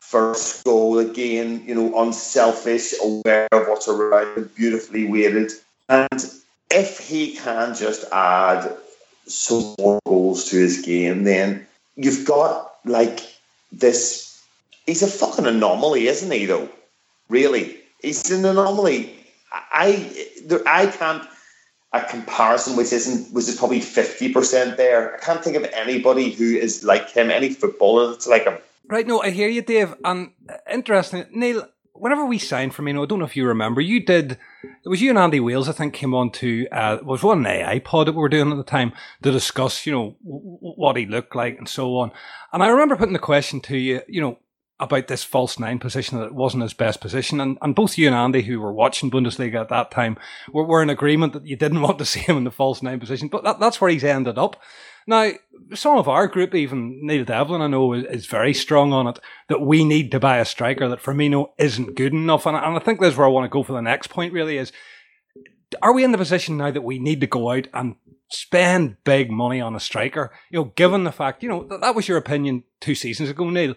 [0.01, 1.63] first goal again?
[1.67, 5.53] You know, unselfish, aware of what's around, beautifully weighted.
[5.89, 6.25] And
[6.71, 8.75] if he can just add
[9.27, 13.21] some more goals to his game, then you've got like
[13.73, 14.43] this.
[14.87, 16.47] He's a fucking anomaly, isn't he?
[16.47, 16.69] Though,
[17.29, 19.15] really, he's an anomaly
[19.55, 20.27] I
[20.67, 21.23] I can't
[21.95, 25.15] a comparison which isn't which is probably fifty percent there.
[25.15, 28.59] I can't think of anybody who is like him, any footballer that's like him.
[28.87, 29.95] Right, no, I hear you, Dave.
[30.05, 30.33] And
[30.71, 31.69] interesting, Neil.
[31.97, 34.33] Whenever we signed Firmino, I don't know if you remember, you did.
[34.85, 36.67] It was you and Andy Wales, I think, came on to.
[36.73, 39.93] Uh, was one AI pod that we were doing at the time to discuss, you
[39.93, 42.11] know, w- what he looked like and so on.
[42.53, 44.39] And I remember putting the question to you, you know,
[44.81, 47.41] about this false nine position that it wasn't his best position.
[47.41, 50.19] And, and both you and Andy, who were watching Bundesliga at that time,
[50.53, 53.01] were, were in agreement that you didn't want to see him in the false nine
[53.01, 53.29] position.
[53.29, 54.61] But that, that's where he's ended up.
[55.07, 55.33] Now,
[55.75, 59.19] some of our group, even Neil Devlin, I know, is, is, very strong on it
[59.49, 62.47] that we need to buy a striker, that Firmino isn't good enough.
[62.47, 64.57] And, and I think that's where I want to go for the next point, really,
[64.57, 64.73] is
[65.83, 67.97] are we in the position now that we need to go out and
[68.35, 70.33] spend big money on a striker?
[70.51, 73.49] You know, given the fact, you know, that, that was your opinion two seasons ago,
[73.49, 73.75] Neil.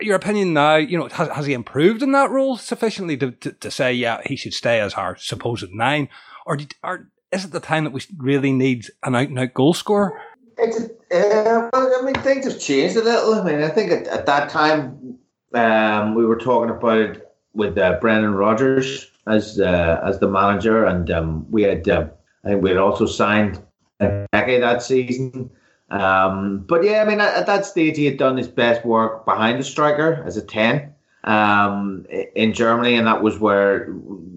[0.00, 3.52] Your opinion now, you know, has, has he improved in that role sufficiently to, to,
[3.52, 6.08] to, say, yeah, he should stay as our supposed nine?
[6.46, 9.74] Or, or is it the time that we really need an out and out goal
[9.74, 10.20] scorer?
[10.58, 13.34] It's uh, well, I mean, things have changed a little.
[13.34, 15.18] I mean, I think at, at that time
[15.54, 20.84] um, we were talking about it with uh, Brendan Rodgers as uh, as the manager,
[20.84, 22.08] and um, we had uh,
[22.44, 23.62] I think we had also signed
[24.00, 25.50] Eke that season.
[25.90, 29.24] Um, but yeah, I mean, at, at, that stage, he had done his best work
[29.24, 33.86] behind the striker as a ten um, in Germany, and that was where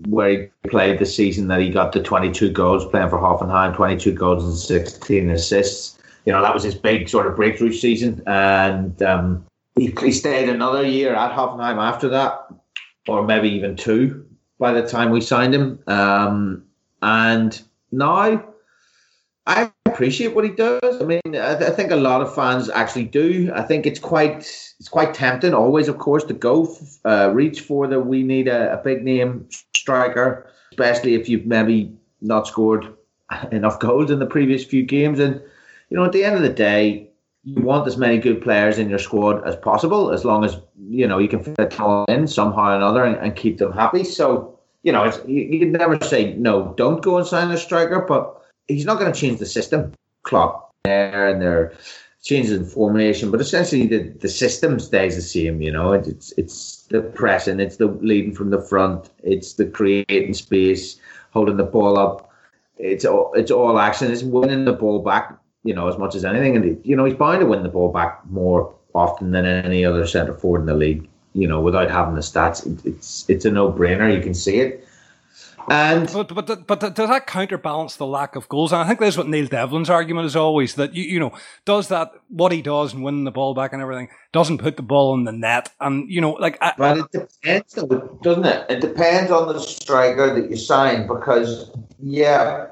[0.07, 4.11] where he played the season that he got the 22 goals playing for Hoffenheim, 22
[4.11, 5.97] goals and 16 assists.
[6.25, 9.45] You know, that was his big sort of breakthrough season, and um,
[9.75, 12.47] he, he stayed another year at Hoffenheim after that,
[13.07, 14.25] or maybe even two
[14.57, 15.79] by the time we signed him.
[15.87, 16.63] Um,
[17.01, 18.52] and now
[19.45, 21.01] I appreciate what he does.
[21.01, 23.51] I mean, I, th- I, think a lot of fans actually do.
[23.53, 27.61] I think it's quite it's quite tempting, always, of course, to go f- uh, reach
[27.61, 32.93] for the we need a, a, big name striker, especially if you've maybe not scored
[33.51, 35.19] enough goals in the previous few games.
[35.19, 35.41] And
[35.89, 37.09] you know, at the end of the day,
[37.43, 40.57] you want as many good players in your squad as possible, as long as
[40.89, 44.05] you know you can fit all in somehow or another and, and keep them happy.
[44.05, 46.73] So you know, it's, you, you can never say no.
[46.77, 49.93] Don't go and sign a striker, but he's not going to change the system.
[50.23, 51.73] Klopp there and they're
[52.21, 55.61] changing formation, but essentially the, the system stays the same.
[55.61, 60.33] You know, it's it's the pressing, it's the leading from the front, it's the creating
[60.33, 60.99] space,
[61.31, 62.31] holding the ball up.
[62.77, 64.11] It's all it's all action.
[64.11, 65.37] It's winning the ball back.
[65.65, 67.91] You know, as much as anything, and you know he's bound to win the ball
[67.91, 71.07] back more often than any other centre forward in the league.
[71.33, 74.13] You know, without having the stats, it's it's a no brainer.
[74.13, 74.87] You can see it.
[75.69, 78.73] And but, but but does that counterbalance the lack of goals?
[78.73, 81.31] And I think that's what Neil Devlin's argument is always that you you know
[81.65, 84.83] does that what he does and winning the ball back and everything doesn't put the
[84.83, 86.57] ball in the net and you know like.
[86.61, 87.73] I, but it depends,
[88.21, 88.65] doesn't it?
[88.69, 92.67] It depends on the striker that you sign because yeah,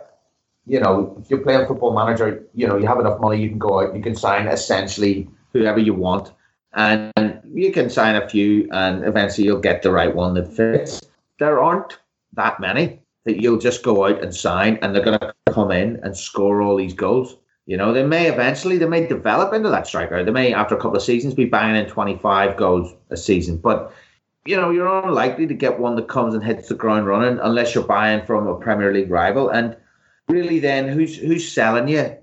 [0.68, 3.60] you know if you're playing football manager, you know you have enough money, you can
[3.60, 6.32] go out, you can sign essentially whoever you want,
[6.74, 11.02] and you can sign a few, and eventually you'll get the right one that fits.
[11.40, 11.98] There aren't
[12.34, 13.02] that many.
[13.26, 16.62] that you'll just go out and sign and they're going to come in and score
[16.62, 17.38] all these goals.
[17.68, 20.24] You know, they may eventually, they may develop into that striker.
[20.24, 23.58] They may, after a couple of seasons, be banging in 25 goals a season.
[23.58, 23.94] But,
[24.46, 27.76] you know, you're unlikely to get one that comes and hits the ground running unless
[27.76, 29.50] you're buying from a Premier League rival.
[29.50, 29.78] And
[30.28, 32.18] really, then, who's who's selling you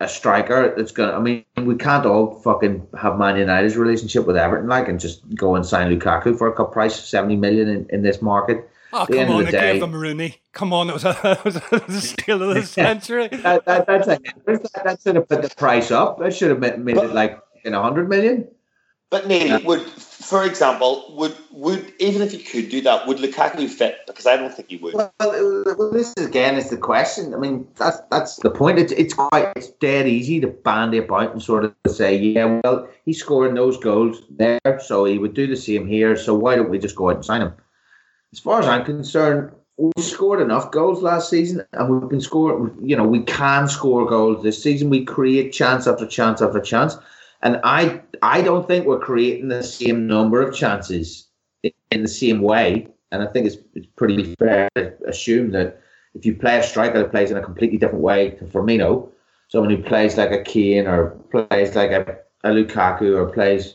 [0.00, 4.26] a striker that's going to, I mean, we can't all fucking have Man United's relationship
[4.26, 7.68] with Everton, like, and just go and sign Lukaku for a cup price, 70 million
[7.68, 8.68] in, in this market.
[8.94, 10.36] Oh, come on, they day, gave them Rooney.
[10.52, 11.56] Come on, it was a, it was
[11.96, 13.28] a steal of the century.
[13.32, 16.20] that, that, that's a, that should have put the price up.
[16.20, 18.48] That should have made, made but, it like in a hundred million.
[19.10, 19.66] But Neil, yeah.
[19.66, 19.82] would
[20.24, 23.98] for example, would would even if you could do that, would Lukaku fit?
[24.06, 24.94] Because I don't think he would.
[24.94, 27.34] Well, well this again is the question.
[27.34, 28.78] I mean, that's that's the point.
[28.78, 32.88] It's it's quite it's dead easy to bandy about and sort of say, yeah, well,
[33.04, 36.16] he's scoring those goals there, so he would do the same here.
[36.16, 37.52] So why don't we just go out and sign him?
[38.34, 42.76] As far as I'm concerned, we scored enough goals last season, and we've been scoring.
[42.82, 44.90] You know, we can score goals this season.
[44.90, 46.96] We create chance after chance after chance,
[47.42, 51.28] and I I don't think we're creating the same number of chances
[51.62, 52.88] in the same way.
[53.12, 55.80] And I think it's, it's pretty fair to assume that
[56.14, 59.08] if you play a striker that plays in a completely different way to Firmino,
[59.46, 63.74] someone who plays like a Kane or plays like a, a Lukaku or plays,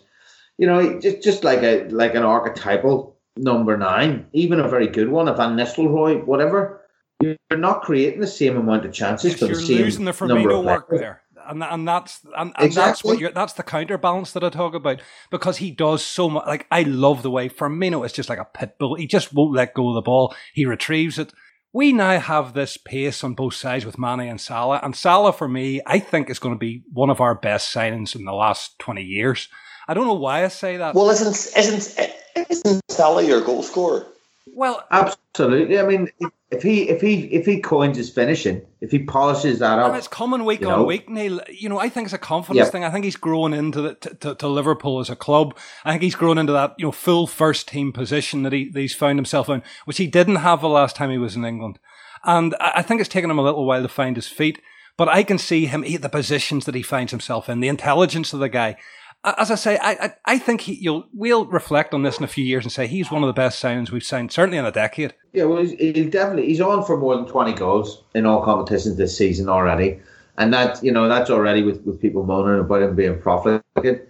[0.58, 5.10] you know, just just like a like an archetypal number nine, even a very good
[5.10, 6.82] one, a Van Nistelrooy, whatever,
[7.22, 10.64] you're not creating the same amount of chances yes, for the same losing the Firmino
[10.64, 11.22] work there.
[11.48, 12.90] And, and that's and, and exactly.
[12.92, 16.46] that's what you're that's the counterbalance that I talk about because he does so much
[16.46, 18.96] like I love the way Firmino is just like a pit bull.
[18.96, 20.36] He just won't let go of the ball.
[20.54, 21.34] He retrieves it.
[21.74, 25.48] We now have this pace on both sides with Mane and Salah and Salah for
[25.48, 28.78] me I think is going to be one of our best signings in the last
[28.80, 29.50] 20 years.
[29.88, 30.94] I don't know why I say that.
[30.94, 34.06] Well isn't isn't isn't Salah your goal scorer?
[34.54, 35.80] Well, absolutely.
[35.80, 36.10] I mean,
[36.52, 39.98] if he if he if he coins his finishing, if he polishes that up, and
[39.98, 40.84] it's common week on know.
[40.84, 41.40] week, Neil.
[41.50, 42.72] You know, I think it's a confidence yep.
[42.72, 42.84] thing.
[42.84, 45.56] I think he's grown into the to, to, to, Liverpool as a club.
[45.86, 48.80] I think he's grown into that you know full first team position that he that
[48.80, 51.80] he's found himself in, which he didn't have the last time he was in England.
[52.24, 54.62] And I think it's taken him a little while to find his feet.
[54.98, 58.42] But I can see him, the positions that he finds himself in, the intelligence of
[58.42, 58.76] the guy
[59.24, 62.28] as I say, I I, I think he, you'll we'll reflect on this in a
[62.28, 64.72] few years and say he's one of the best signings we've signed certainly in a
[64.72, 65.14] decade.
[65.34, 69.18] Yeah, well, he's, definitely he's on for more than twenty goals in all competitions this
[69.18, 70.00] season already,
[70.38, 74.10] and that you know that's already with, with people moaning about him being profligate.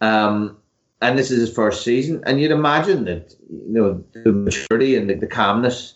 [0.00, 0.56] Um,
[1.02, 5.10] and this is his first season, and you'd imagine that you know the maturity and
[5.10, 5.94] the, the calmness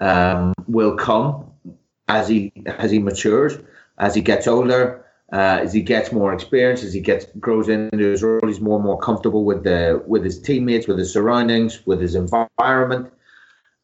[0.00, 1.50] um, will come
[2.08, 3.58] as he as he matures,
[3.98, 7.98] as he gets older uh, as he gets more experience, as he gets grows into
[7.98, 11.86] his role, he's more and more comfortable with the with his teammates, with his surroundings,
[11.86, 13.12] with his environment,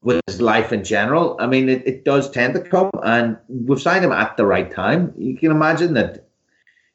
[0.02, 1.36] with his life in general.
[1.38, 4.70] I mean, it, it does tend to come, and we've signed him at the right
[4.72, 5.14] time.
[5.16, 6.26] You can imagine that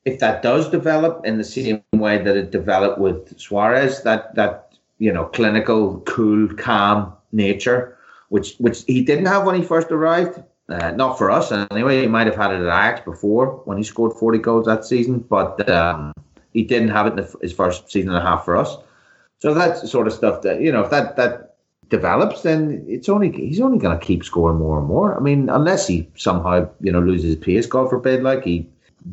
[0.03, 4.73] if that does develop in the same way that it developed with Suarez, that that
[4.99, 7.97] you know clinical, cool, calm nature,
[8.27, 10.43] which which he didn't have when he first arrived
[10.73, 12.01] uh, not for us anyway.
[12.01, 15.19] He might have had it at Ajax before when he scored 40 goals that season,
[15.19, 16.13] but um,
[16.53, 18.77] he didn't have it in the, his first season and a half for us.
[19.39, 21.55] So that's the sort of stuff that you know if that that
[21.89, 25.15] develops, then it's only he's only going to keep scoring more and more.
[25.15, 28.67] I mean, unless he somehow you know loses pace, God forbid, like he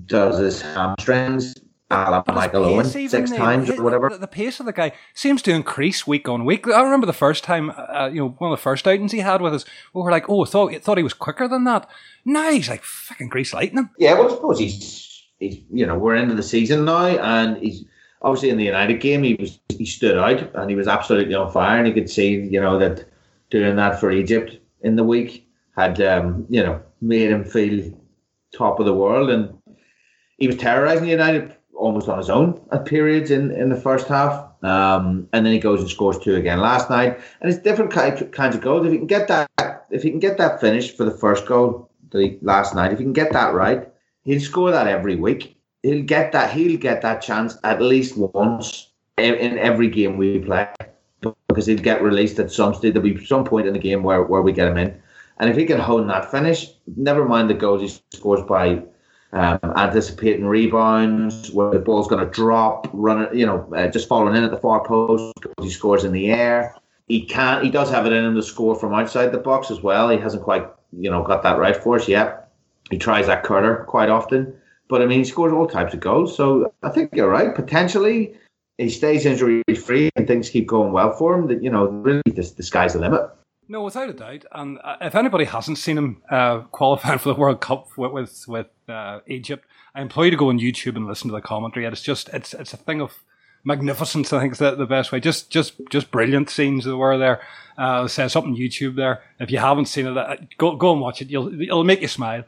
[0.07, 1.55] does his hamstrings
[1.91, 4.11] Michael Owen six times or whatever.
[4.11, 6.68] The, the, pace of the guy seems to increase week on week.
[6.68, 9.41] I remember the first time, uh, you know, one of the first outings he had
[9.41, 9.64] with us,
[9.95, 11.89] we were like, oh, thought thought he was quicker than that.
[12.26, 13.89] Now he's like fucking grease lightning.
[13.99, 17.84] Yeah, well, I suppose he's, he's, you know, we're into the season now, and he's
[18.20, 21.51] obviously in the United game, he was he stood out and he was absolutely on
[21.51, 23.09] fire, and you could see, you know, that
[23.51, 27.93] doing that for Egypt in the week had, um, you know, made him feel
[28.53, 29.57] top of the world, and
[30.39, 34.09] he was terrorising the United almost on his own at periods in, in the first
[34.09, 34.45] half.
[34.62, 37.18] Um, and then he goes and scores two again last night.
[37.41, 38.87] And it's different kinds of goals.
[38.87, 41.91] If he can get that, if he can get that finish for the first goal
[42.11, 43.89] the, last night, if he can get that right,
[44.24, 45.57] he'll score that every week.
[45.83, 46.53] He'll get that.
[46.53, 50.68] He'll get that chance at least once in, every game we play
[51.49, 52.95] because he'll get released at some stage.
[52.95, 55.01] There'll be some point in the game where, where we get him in.
[55.39, 58.83] And if he can hone that finish, never mind the goals he scores by
[59.33, 64.35] um, anticipating rebounds, where the ball's going to drop, running, you know, uh, just falling
[64.35, 65.35] in at the far post.
[65.61, 66.74] He scores in the air.
[67.09, 67.64] He can.
[67.64, 70.09] He does have it in him to score from outside the box as well.
[70.09, 72.51] He hasn't quite, you know, got that right for us yet.
[72.91, 74.55] He tries that curler quite often,
[74.89, 76.35] but I mean, he scores all types of goals.
[76.35, 77.55] So I think you're right.
[77.55, 78.35] Potentially,
[78.79, 81.49] he stays injury free and things keep going well for him.
[81.49, 83.29] That you know, really, the, the sky's the limit.
[83.68, 84.47] No, without a doubt.
[84.53, 88.68] And uh, if anybody hasn't seen him uh, qualifying for the World Cup with, with
[88.89, 91.86] uh, Egypt, I implore you to go on YouTube and listen to the commentary.
[91.86, 93.22] It's just it's it's a thing of
[93.64, 94.32] magnificence.
[94.32, 95.20] I think is the, the best way.
[95.20, 97.41] Just just just brilliant scenes that were there.
[97.76, 99.22] Uh, says something YouTube there.
[99.39, 101.30] If you haven't seen it, uh, go go and watch it.
[101.30, 102.45] You'll it'll make you smile.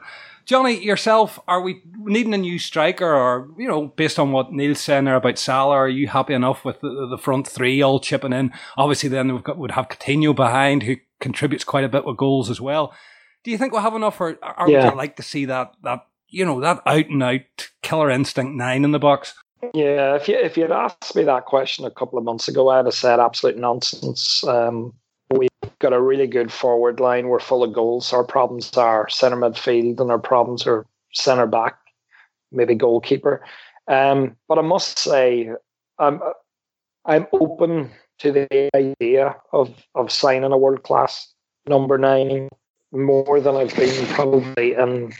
[0.46, 4.80] Johnny, yourself, are we needing a new striker, or you know, based on what Neil's
[4.80, 8.32] saying there about Salah, are you happy enough with the, the front three all chipping
[8.32, 8.52] in?
[8.76, 12.50] Obviously, then we've got would have Coutinho behind, who contributes quite a bit with goals
[12.50, 12.92] as well.
[13.44, 14.84] Do you think we'll have enough, or, or yeah.
[14.84, 18.54] would you like to see that that you know that out and out killer instinct
[18.54, 19.34] nine in the box?
[19.74, 22.86] Yeah, if you if you'd asked me that question a couple of months ago, I'd
[22.86, 24.42] have said absolute nonsense.
[24.44, 24.94] Um,
[25.30, 25.50] we've
[25.80, 27.28] got a really good forward line.
[27.28, 28.12] We're full of goals.
[28.12, 31.76] Our problems are centre midfield, and our problems are centre back,
[32.52, 33.44] maybe goalkeeper.
[33.86, 35.50] Um, but I must say,
[35.98, 36.20] I'm
[37.04, 41.32] I'm open to the idea of of signing a world class
[41.66, 42.48] number nine
[42.92, 45.12] more than I've been probably in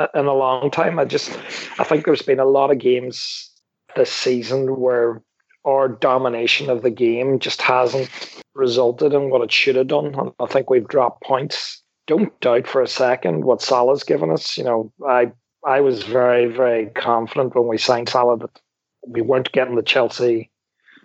[0.00, 0.98] Uh, in a long time.
[0.98, 1.30] I just
[1.78, 3.50] I think there's been a lot of games
[3.96, 5.20] this season where
[5.66, 8.08] our domination of the game just hasn't
[8.54, 10.32] resulted in what it should have done.
[10.40, 11.82] I think we've dropped points.
[12.06, 14.56] Don't doubt for a second what Salah's given us.
[14.56, 15.32] You know, I
[15.66, 18.58] I was very very confident when we signed Salah that
[19.06, 20.50] we weren't getting the Chelsea,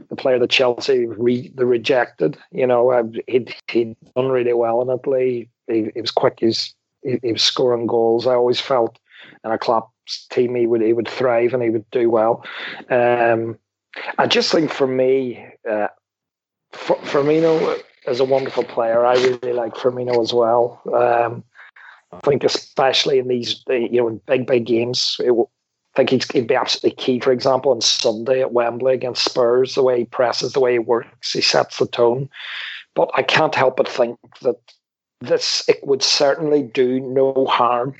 [0.09, 2.37] the player that Chelsea re, the rejected.
[2.53, 5.49] You know, uh, he'd he'd done really well in Italy.
[5.67, 6.35] He, he was quick.
[6.39, 6.73] He's
[7.05, 8.27] he, he was scoring goals.
[8.27, 8.99] I always felt
[9.43, 9.91] in a Klopp
[10.29, 12.43] team he would he would thrive and he would do well.
[12.89, 13.57] Um,
[14.17, 15.87] I just think for me, uh,
[16.73, 19.05] Firmino is a wonderful player.
[19.05, 20.81] I really like Firmino as well.
[20.93, 21.43] Um,
[22.11, 25.31] I think especially in these you know in big big games, it,
[25.95, 27.19] I think he'd be absolutely key.
[27.19, 30.79] For example, on Sunday at Wembley against Spurs, the way he presses, the way he
[30.79, 32.29] works, he sets the tone.
[32.95, 34.57] But I can't help but think that
[35.21, 37.95] this it would certainly do no harm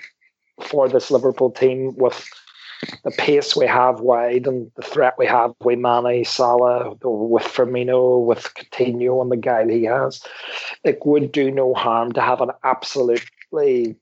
[0.61, 2.27] for this Liverpool team with
[3.03, 8.23] the pace we have wide and the threat we have with Mane, Salah, with Firmino,
[8.23, 10.21] with Coutinho and the guy he has,
[10.83, 13.95] it would do no harm to have an absolutely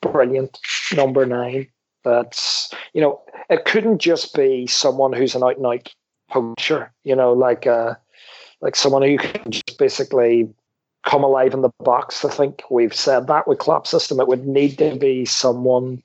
[0.00, 0.58] brilliant
[0.94, 1.68] number nine.
[2.04, 5.94] That's you know, it couldn't just be someone who's an out and out
[6.30, 7.94] poacher, you know, like uh
[8.60, 10.48] like someone who can just basically
[11.04, 12.24] come alive in the box.
[12.24, 14.20] I think we've said that with Klopp system.
[14.20, 16.02] It would need to be someone,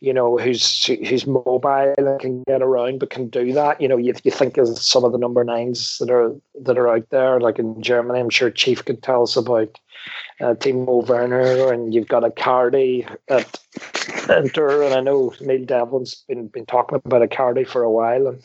[0.00, 3.80] you know, who's who's mobile and can get around, but can do that.
[3.80, 6.88] You know, you, you think of some of the number nines that are that are
[6.88, 8.20] out there, like in Germany.
[8.20, 9.78] I'm sure Chief could tell us about
[10.40, 13.58] uh, Timo Werner, and you've got Icardi at
[14.30, 18.42] Inter, and I know Neil Devlin's been been talking about Icardi for a while, and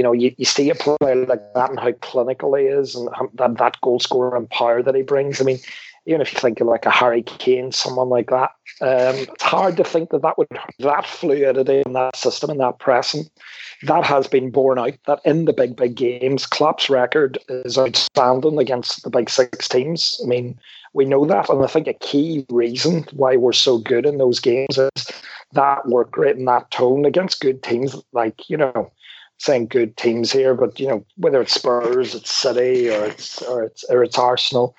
[0.00, 3.10] you know, you, you see a player like that and how clinical he is and
[3.34, 5.42] that, that goal scorer and power that he brings.
[5.42, 5.58] I mean,
[6.06, 9.76] even if you think of like a Harry Kane, someone like that, um, it's hard
[9.76, 10.48] to think that that would
[10.78, 13.28] that fluidity in that system and that pressing
[13.82, 14.94] that has been borne out.
[15.06, 20.18] That in the big big games, Klopp's record is outstanding against the big six teams.
[20.24, 20.58] I mean,
[20.94, 24.40] we know that, and I think a key reason why we're so good in those
[24.40, 25.10] games is
[25.52, 28.90] that work rate and that tone against good teams like you know
[29.40, 33.64] saying good teams here, but you know whether it's Spurs, it's City, or it's or
[33.64, 34.76] it's or it's Arsenal,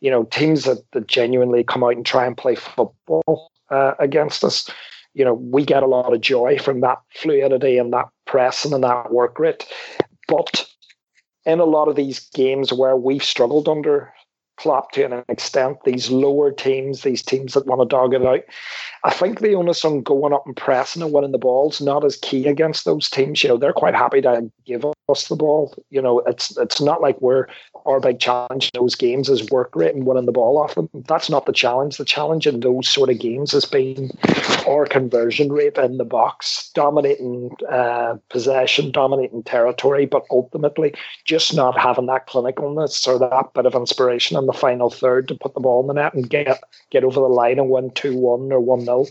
[0.00, 4.44] you know teams that, that genuinely come out and try and play football uh, against
[4.44, 4.68] us.
[5.14, 8.84] You know we get a lot of joy from that fluidity and that pressing and
[8.84, 9.66] that work rate,
[10.28, 10.66] but
[11.44, 14.12] in a lot of these games where we've struggled under
[14.56, 18.42] Klopp to an extent, these lower teams, these teams that want to dog it out,
[19.04, 22.04] I think the onus on going up and pressing and winning the ball is not
[22.04, 23.42] as key against those teams.
[23.42, 25.74] You know, they're quite happy to give us the ball.
[25.90, 27.46] You know, it's it's not like we're
[27.86, 30.88] our big challenge in those games is work rate and winning the ball off them.
[30.94, 31.96] That's not the challenge.
[31.96, 34.10] The challenge in those sort of games has been
[34.68, 40.94] our conversion rate in the box, dominating uh, possession, dominating territory, but ultimately
[41.24, 45.34] just not having that clinicalness or that bit of inspiration in the final third to
[45.34, 48.16] put the ball in the net and get get over the line and win two
[48.16, 49.06] one or one 0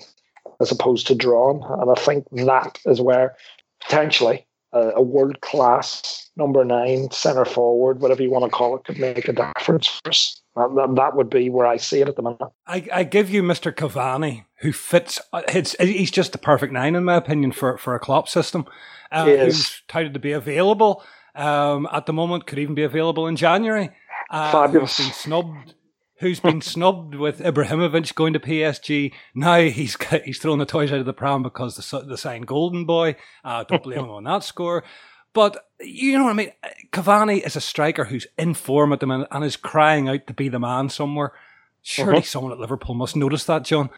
[0.59, 1.63] as opposed to drawn.
[1.82, 3.36] And I think that is where
[3.82, 8.84] potentially uh, a world class number nine centre forward, whatever you want to call it,
[8.86, 10.41] could make a difference for us.
[10.55, 12.51] That, that would be where I see it at the moment.
[12.67, 13.73] I, I give you Mr.
[13.73, 15.19] Cavani, who fits.
[15.34, 18.65] It's, he's just the perfect nine, in my opinion, for, for a Klopp system.
[19.11, 21.03] Uh, who's touted to be available
[21.36, 23.89] um, at the moment, could even be available in January.
[24.32, 24.97] Uh, Fabulous.
[24.97, 25.75] Been snubbed
[26.21, 29.11] who's been snubbed with Ibrahimovic going to PSG.
[29.36, 32.86] Now he's he's throwing the toys out of the pram because the the signed Golden
[32.86, 33.17] Boy.
[33.43, 34.86] Uh, don't blame him on that score.
[35.34, 36.51] But you know what I mean?
[36.91, 40.34] Cavani is a striker who's in form at the minute and is crying out to
[40.34, 41.34] be the man somewhere.
[41.82, 42.25] Surely uh-huh.
[42.25, 43.89] someone at Liverpool must notice that, John.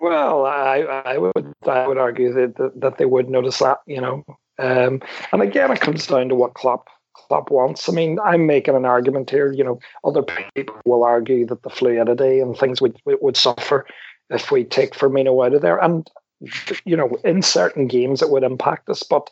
[0.00, 4.00] Well, I, I would I would argue that, that, that they would notice that, you
[4.00, 4.24] know.
[4.58, 5.02] Um,
[5.32, 6.88] and again, it comes down to what Klopp
[7.28, 7.88] Klopp wants.
[7.88, 9.52] I mean, I'm making an argument here.
[9.52, 13.86] You know, other people will argue that the fluidity and things would would suffer
[14.30, 15.78] if we take Firmino out of there.
[15.78, 16.08] And
[16.84, 19.30] you know, in certain games it would impact us, but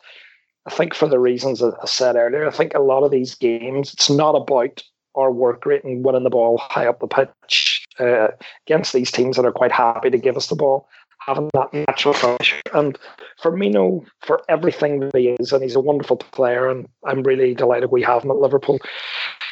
[0.65, 3.93] I think for the reasons I said earlier, I think a lot of these games,
[3.93, 4.83] it's not about
[5.15, 8.29] our work rate and winning the ball high up the pitch uh,
[8.67, 10.87] against these teams that are quite happy to give us the ball,
[11.19, 12.61] having that natural pressure.
[12.73, 12.97] And
[13.41, 17.91] Firmino, for everything that he is, and he's a wonderful player, and I'm really delighted
[17.91, 18.79] we have him at Liverpool.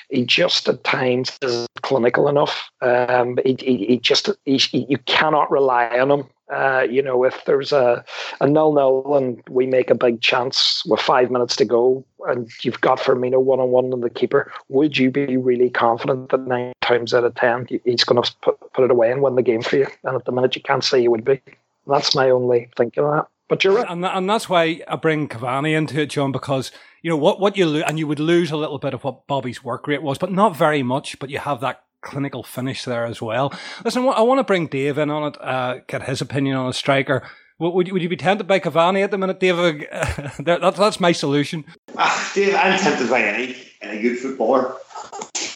[0.10, 2.70] He just at times is clinical enough.
[2.82, 7.44] Um, he, he, he just he, you cannot rely on him uh, you know, if
[7.46, 8.04] there's a,
[8.40, 12.50] a nil nil and we make a big chance with five minutes to go and
[12.64, 16.48] you've got Firmino one on one and the keeper, would you be really confident that
[16.48, 19.42] nine times out of ten he's going to put, put it away and win the
[19.42, 19.88] game for you?
[20.04, 21.42] And at the minute, you can't say you would be.
[21.86, 23.28] That's my only thinking of that.
[23.50, 23.90] But you're right.
[23.90, 27.58] And, and that's why I bring Cavani into it, John, because, you know, what, what
[27.58, 30.18] you lose, and you would lose a little bit of what Bobby's work rate was,
[30.18, 33.54] but not very much, but you have that clinical finish there as well.
[33.84, 36.74] Listen, I want to bring Dave in on it, uh, get his opinion on a
[36.74, 37.24] striker.
[37.60, 39.56] Would, would you be tempted by Cavani at the minute, Dave?
[40.40, 41.66] that, that's my solution.
[41.98, 44.74] Ah, Dave, I'm tempted by any any good footballer.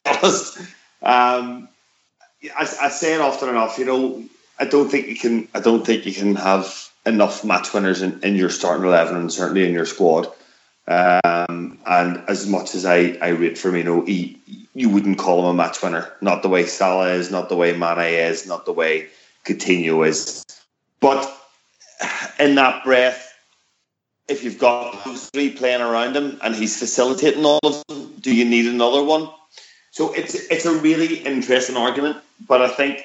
[1.03, 1.69] um,
[2.57, 3.77] I, I say it often enough.
[3.77, 4.23] You know,
[4.59, 5.47] I don't think you can.
[5.53, 9.31] I don't think you can have enough match winners in, in your starting eleven, and
[9.31, 10.27] certainly in your squad.
[10.91, 14.37] Um, and as much as I, I rate Firmino, he,
[14.73, 16.11] you wouldn't call him a match winner.
[16.21, 19.07] Not the way Salah is, not the way Mane is, not the way
[19.45, 20.45] Coutinho is.
[20.99, 21.31] But
[22.39, 23.33] in that breath,
[24.27, 28.33] if you've got those three playing around him and he's facilitating all of them, do
[28.33, 29.29] you need another one?
[29.91, 32.17] So it's it's a really interesting argument,
[32.47, 33.03] but I think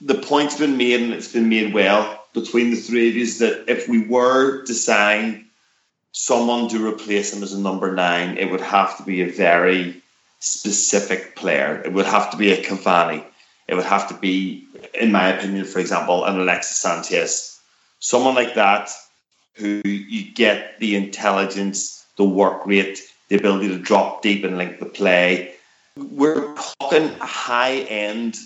[0.00, 3.64] the point's been made and it's been made well between the three of you that
[3.68, 5.49] if we were to sign
[6.12, 10.02] someone to replace him as a number nine, it would have to be a very
[10.40, 11.80] specific player.
[11.84, 13.24] It would have to be a Cavani.
[13.68, 17.60] It would have to be, in my opinion, for example, an Alexis Sanchez.
[18.00, 18.90] Someone like that
[19.54, 24.80] who you get the intelligence, the work rate, the ability to drop deep and link
[24.80, 25.54] the play.
[25.96, 28.36] We're talking high end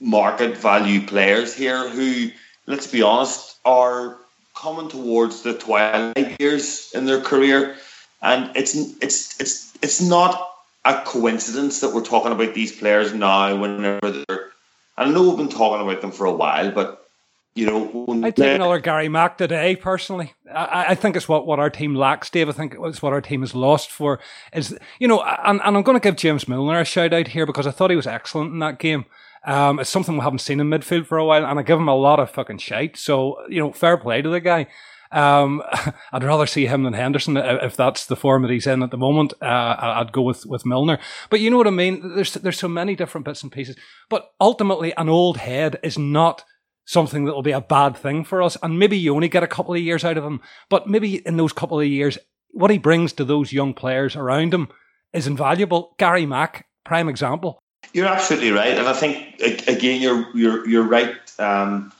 [0.00, 2.30] market value players here who,
[2.66, 4.16] let's be honest, are
[4.56, 7.76] coming towards the twilight years in their career,
[8.22, 10.50] and it's it's it's it's not
[10.84, 13.54] a coincidence that we're talking about these players now.
[13.56, 14.50] Whenever they're,
[14.96, 17.06] I know we've been talking about them for a while, but
[17.54, 19.76] you know, I take another Gary Mack today.
[19.76, 22.50] Personally, I, I, think it's what, what our team lacks, Dave.
[22.50, 24.20] I think it's what our team is lost for.
[24.52, 27.46] Is you know, and, and I'm going to give James Milner a shout out here
[27.46, 29.06] because I thought he was excellent in that game.
[29.46, 31.88] Um, it's something we haven't seen in midfield for a while, and I give him
[31.88, 32.96] a lot of fucking shite.
[32.96, 34.66] So you know, fair play to the guy.
[35.12, 35.62] Um,
[36.12, 38.96] I'd rather see him than Henderson if that's the form that he's in at the
[38.96, 39.34] moment.
[39.40, 40.98] Uh, I'd go with, with Milner.
[41.30, 42.14] But you know what I mean?
[42.14, 43.76] There's there's so many different bits and pieces.
[44.08, 46.44] But ultimately, an old head is not
[46.84, 48.56] something that will be a bad thing for us.
[48.62, 51.36] And maybe you only get a couple of years out of him, but maybe in
[51.36, 52.16] those couple of years,
[52.50, 54.68] what he brings to those young players around him
[55.12, 55.94] is invaluable.
[55.98, 57.58] Gary Mack, prime example.
[57.96, 61.16] You're absolutely right, and I think again you're you're you're right.
[61.38, 61.90] Um,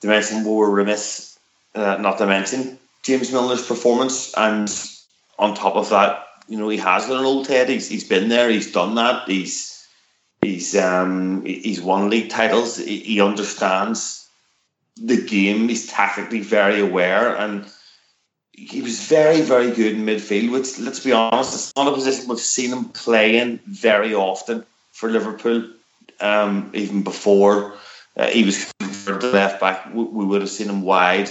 [0.00, 1.38] to mention we were remiss
[1.74, 4.74] uh, not to mention James Milner's performance, and
[5.38, 7.68] on top of that, you know he has an old head.
[7.68, 8.48] He's he's been there.
[8.48, 9.28] He's done that.
[9.28, 9.86] He's
[10.40, 12.78] he's um he's won league titles.
[12.78, 14.26] He, he understands
[14.96, 15.68] the game.
[15.68, 17.66] He's tactically very aware, and
[18.52, 20.50] he was very very good in midfield.
[20.50, 24.64] Which let's be honest, it's not a position we've seen him play in very often
[24.92, 25.68] for Liverpool.
[26.20, 27.74] Um, even before
[28.16, 31.30] uh, he was the left back, we, we, would have seen him wide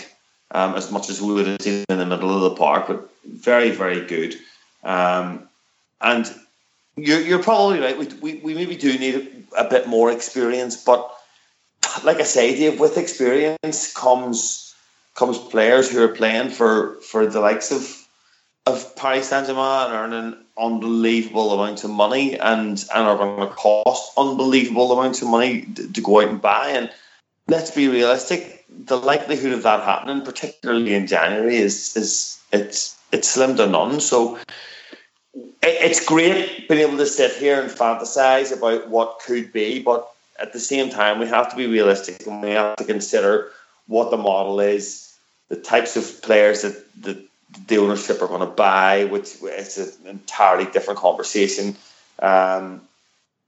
[0.52, 2.88] um, as much as we would have seen him in the middle of the park.
[2.88, 4.36] But very, very good.
[4.84, 5.48] Um,
[6.02, 6.30] and
[6.98, 7.98] you're, you're probably right.
[7.98, 11.10] We, we, we maybe do need a, a bit more experience, but
[12.04, 14.74] like I say, Dave, with experience comes
[15.14, 17.98] comes players who are playing for, for the likes of
[18.66, 23.54] of Paris Saint Germain and earning unbelievable amounts of money and, and are going to
[23.54, 26.70] cost unbelievable amounts of money to, to go out and buy.
[26.70, 26.92] And
[27.48, 33.30] let's be realistic, the likelihood of that happening, particularly in January, is is it's it's
[33.30, 34.00] slim to none.
[34.00, 34.38] So
[35.62, 40.10] it's great being able to sit here and fantasize about what could be, but
[40.40, 43.52] at the same time, we have to be realistic and we have to consider
[43.88, 45.16] what the model is,
[45.50, 47.31] the types of players that, that
[47.68, 51.76] the ownership are going to buy, which it's an entirely different conversation.
[52.20, 52.82] Um,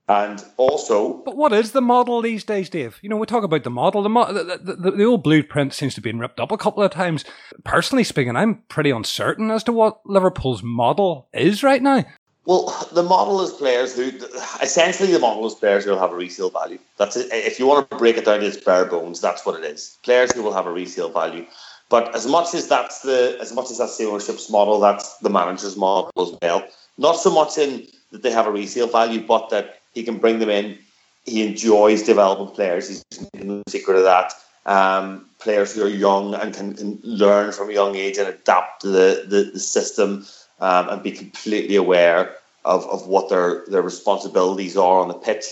[0.06, 2.98] and also, but what is the model these days, Dave?
[3.00, 4.02] You know, we talk about the model.
[4.02, 6.90] The, mo- the, the, the old blueprint seems to be ripped up a couple of
[6.90, 7.24] times.
[7.64, 12.04] Personally speaking, I'm pretty uncertain as to what Liverpool's model is right now.
[12.44, 14.12] Well, the model is players who,
[14.60, 16.78] essentially, the model is players who will have a resale value.
[16.98, 17.32] That's it.
[17.32, 19.96] If you want to break it down to its bare bones, that's what it is.
[20.02, 21.46] Players who will have a resale value.
[21.88, 25.30] But as much as that's the, as much as that's the ownership's model, that's the
[25.30, 26.66] manager's model as well.
[26.98, 30.38] Not so much in that they have a resale value, but that he can bring
[30.38, 30.78] them in.
[31.24, 32.88] He enjoys developing players.
[32.88, 33.04] He's
[33.34, 34.32] no secret of that.
[34.66, 38.80] Um, players who are young and can, can, learn from a young age and adapt
[38.80, 40.26] to the, the, the system
[40.60, 45.44] um, and be completely aware of, of what their, their responsibilities are on the pitch.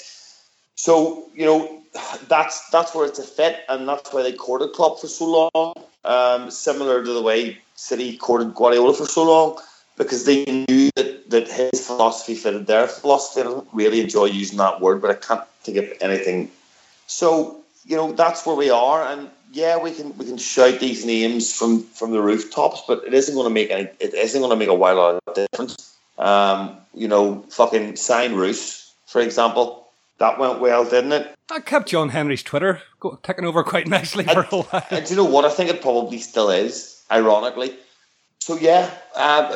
[0.77, 1.83] So, you know,
[2.29, 5.75] that's that's where it's a fit, and that's why they courted Klopp for so long.
[6.05, 9.59] Um, similar to the way City courted Guardiola for so long,
[9.97, 13.41] because they knew that, that his philosophy fitted their philosophy.
[13.41, 16.51] I don't really enjoy using that word, but I can't think of anything.
[17.07, 21.05] So, you know, that's where we are, and yeah, we can we can shout these
[21.05, 23.89] names from from the rooftops, but it isn't going to make any.
[24.01, 25.97] It isn't going to make a wild lot of difference.
[26.19, 29.82] Um, you know, fucking sign Roos, for example.
[30.23, 31.35] That went well, didn't it?
[31.49, 34.87] That kept John Henry's Twitter go, taking over quite nicely for a while.
[34.89, 35.45] And do you know what?
[35.45, 37.75] I think it probably still is, ironically.
[38.39, 39.53] So yeah, um,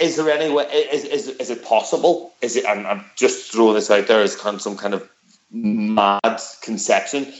[0.00, 0.66] is there any way?
[0.66, 2.32] Is, is, is it possible?
[2.42, 2.64] Is it?
[2.64, 5.10] And I'm just throwing this out there as kind of some kind of
[5.50, 7.32] mad conception,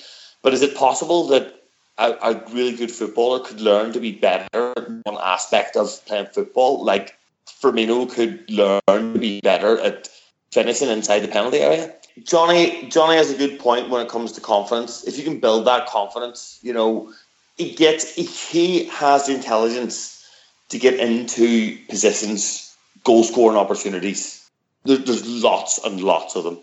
[0.43, 1.55] but is it possible that
[1.99, 6.27] a, a really good footballer could learn to be better at one aspect of playing
[6.27, 7.17] football, like
[7.47, 10.09] Firmino could learn to be better at
[10.55, 11.93] finishing inside the penalty area?
[12.23, 15.03] Johnny Johnny has a good point when it comes to confidence.
[15.05, 17.13] If you can build that confidence, you know,
[17.57, 20.25] he gets he has the intelligence
[20.69, 24.49] to get into positions, goal scoring opportunities.
[24.85, 26.59] There, there's lots and lots of them.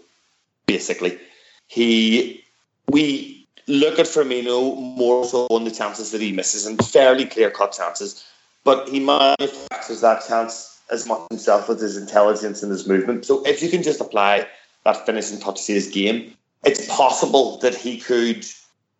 [0.68, 1.20] Basically,
[1.68, 2.44] he
[2.90, 7.52] we look at Firmino more so on the chances that he misses and fairly clear
[7.52, 8.24] cut chances,
[8.64, 13.26] but he manufactures that chance as much himself with his intelligence and his movement.
[13.26, 14.48] So if you can just apply
[14.84, 18.46] that finishing touch to his game, it's possible that he could,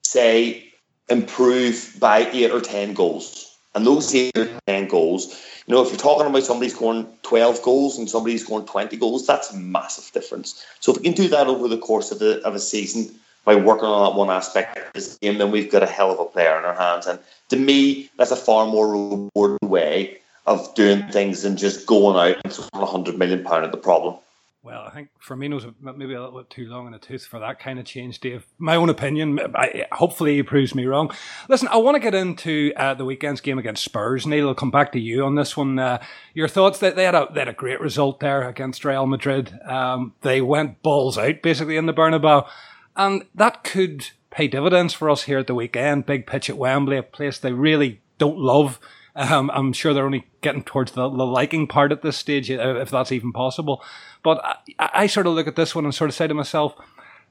[0.04, 0.72] say,
[1.10, 3.56] improve by eight or ten goals.
[3.76, 5.28] And those eight or ten goals,
[5.68, 9.28] you know, if you're talking about somebody scoring 12 goals and somebody scoring 20 goals,
[9.28, 10.66] that's a massive difference.
[10.80, 13.14] So if we can do that over the course of, the, of a season
[13.46, 16.20] by working on that one aspect of his game, then we've got a hell of
[16.20, 17.08] a player in our hands.
[17.08, 17.20] And
[17.50, 22.42] to me, that's a far more rewarding way of doing things than just going out
[22.44, 24.18] and throwing hundred million pound at the problem.
[24.64, 27.60] Well, I think Firmino's maybe a little bit too long in the tooth for that
[27.60, 28.46] kind of change, Dave.
[28.60, 29.40] My own opinion.
[29.56, 31.12] I, hopefully, he proves me wrong.
[31.50, 34.28] Listen, I want to get into uh, the weekend's game against Spurs.
[34.28, 35.80] Neil, I'll come back to you on this one.
[35.80, 36.00] Uh,
[36.36, 36.78] your thoughts?
[36.78, 39.60] That they had a they had a great result there against Real Madrid.
[39.66, 42.48] Um, they went balls out basically in the Bernabeu,
[42.96, 46.06] and that could pay dividends for us here at the weekend.
[46.06, 48.80] Big pitch at Wembley, a place they really don't love.
[49.16, 52.76] Um, I'm sure they're only getting towards the, the, liking part at this stage, uh,
[52.78, 53.84] if that's even possible.
[54.24, 54.42] But
[54.80, 56.76] I, I, sort of look at this one and sort of say to myself,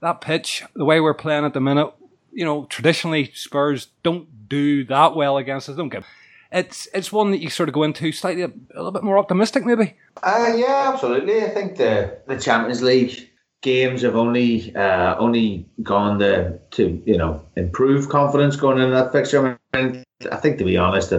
[0.01, 1.93] that pitch, the way we're playing at the minute,
[2.33, 5.77] you know, traditionally Spurs don't do that well against us.
[5.77, 6.05] Don't get.
[6.53, 9.19] It's it's one that you sort of go into slightly a, a little bit more
[9.19, 9.97] optimistic, maybe.
[10.23, 11.45] Uh, yeah, absolutely.
[11.45, 13.31] I think the the Champions League
[13.63, 19.13] games have only uh, only gone to, to you know improve confidence going into that
[19.13, 19.59] fixture.
[19.73, 21.13] I, mean, I think to be honest,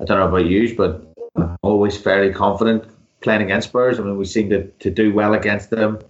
[0.00, 2.84] I don't know about you, but I'm always fairly confident
[3.20, 3.98] playing against Spurs.
[3.98, 6.00] I mean, we seem to, to do well against them.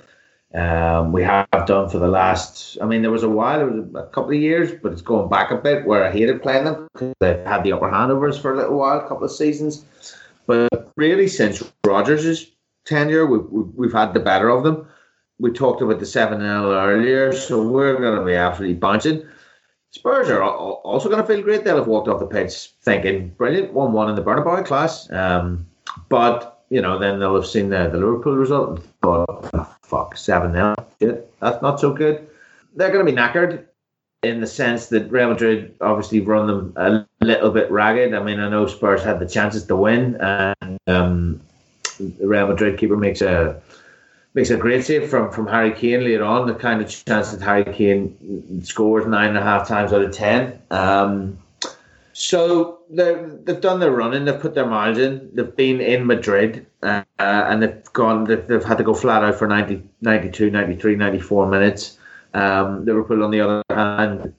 [0.54, 2.78] Um, we have done for the last.
[2.80, 5.28] I mean, there was a while, it was a couple of years, but it's going
[5.28, 8.28] back a bit where I hated playing them because they had the upper hand over
[8.28, 9.84] us for a little while, a couple of seasons.
[10.46, 12.50] But really, since Rodgers'
[12.86, 14.88] tenure, we, we, we've had the better of them.
[15.38, 19.26] We talked about the 7 0 earlier, so we're going to be absolutely bouncing.
[19.92, 21.64] Spurs are also going to feel great.
[21.64, 25.10] They'll have walked off the pitch thinking, brilliant, 1 1 in the Bernabeu class.
[25.10, 25.66] Um,
[26.08, 30.16] but, you know, then they'll have seen the, the Liverpool result and thought, oh, fuck,
[30.16, 30.74] 7 0.
[31.00, 32.28] Shit, that's not so good.
[32.74, 33.64] They're going to be knackered
[34.22, 38.12] in the sense that Real Madrid obviously run them a little bit ragged.
[38.12, 41.40] I mean, I know Spurs had the chances to win, and um,
[42.20, 43.60] Real Madrid keeper makes a
[44.36, 46.46] makes a great save from, from Harry Kane later on.
[46.46, 50.12] The kind of chance that Harry Kane scores nine and a half times out of
[50.12, 50.62] ten.
[50.70, 51.38] Um,
[52.12, 54.26] so they've done their running.
[54.26, 55.30] They've put their miles in.
[55.34, 58.24] They've been in Madrid uh, and they've gone.
[58.24, 61.98] They've, they've, had to go flat out for 90, 92, 93, 94 minutes.
[62.34, 64.34] Um, Liverpool, on the other hand,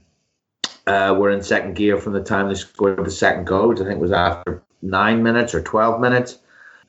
[0.86, 3.86] uh, were in second gear from the time they scored the second goal, which I
[3.86, 6.38] think was after nine minutes or 12 minutes.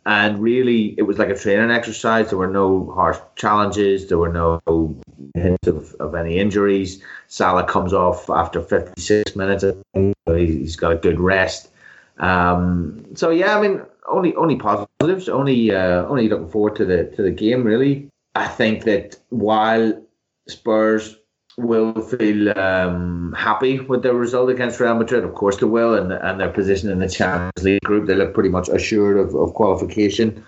[0.08, 2.30] And really, it was like a training exercise.
[2.30, 4.08] There were no harsh challenges.
[4.08, 4.58] There were no
[5.34, 7.02] hints of, of any injuries.
[7.26, 9.66] Salah comes off after 56 minutes.
[10.24, 11.68] He's got a good rest.
[12.16, 15.28] Um, so yeah, I mean, only only positives.
[15.28, 17.62] Only uh, only looking forward to the to the game.
[17.62, 20.02] Really, I think that while
[20.48, 21.18] Spurs
[21.58, 25.24] will feel um, happy with their result against Real Madrid.
[25.24, 28.32] Of course, they will, and and their position in the Champions League group, they look
[28.32, 30.44] pretty much assured of, of qualification.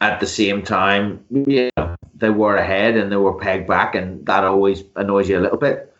[0.00, 1.70] At the same time, yeah,
[2.14, 5.58] they were ahead and they were pegged back, and that always annoys you a little
[5.58, 5.92] bit.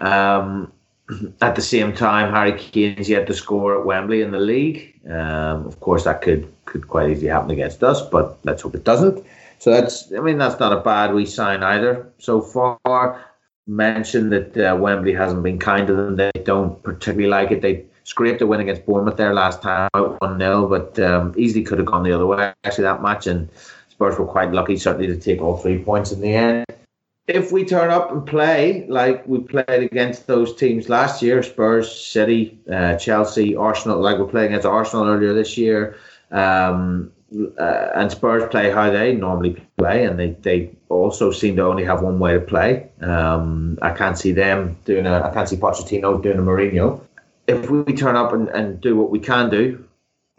[0.00, 0.72] Um,
[1.40, 4.94] at the same time, Harry Kane's yet to score at Wembley in the league.
[5.06, 8.84] Um, of course, that could could quite easily happen against us, but let's hope it
[8.84, 9.24] doesn't.
[9.58, 13.29] So that's, I mean, that's not a bad wee sign either so far
[13.70, 16.16] mentioned that uh, Wembley hasn't been kind to them.
[16.16, 17.62] They don't particularly like it.
[17.62, 21.62] They scraped a win against Bournemouth there last time out 1 0, but um, easily
[21.62, 23.26] could have gone the other way, actually, that match.
[23.26, 23.48] And
[23.88, 26.66] Spurs were quite lucky, certainly, to take all three points in the end.
[27.28, 31.88] If we turn up and play like we played against those teams last year Spurs,
[31.94, 35.96] City, uh, Chelsea, Arsenal, like we're playing against Arsenal earlier this year,
[36.32, 37.12] um,
[37.58, 41.84] uh, and Spurs play how they normally play, and they, they also seem to only
[41.84, 42.88] have one way to play.
[43.00, 45.22] Um, I can't see them doing a.
[45.22, 47.00] I can't see Pochettino doing a Mourinho.
[47.46, 49.84] If we turn up and, and do what we can do,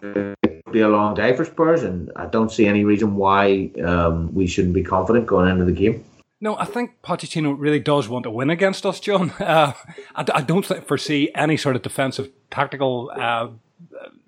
[0.02, 4.34] it'll be a long day for Spurs, and I don't see any reason why um,
[4.34, 6.04] we shouldn't be confident going into the game.
[6.44, 9.32] No, I think Pochettino really does want to win against us, John.
[9.42, 9.74] Uh,
[10.16, 13.48] I, I, don't foresee any sort of defensive tactical uh,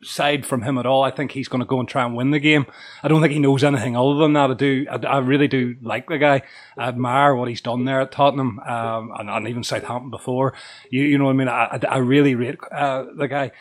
[0.03, 1.03] side from him at all.
[1.03, 2.65] I think he's going to go and try and win the game.
[3.01, 4.51] I don't think he knows anything other than that.
[4.51, 4.85] I do.
[4.89, 6.41] I, I really do like the guy.
[6.77, 10.53] I admire what he's done there at Tottenham um, and, and, even Southampton before.
[10.89, 11.47] You, you know what I mean?
[11.47, 13.51] I, I really rate uh, the guy.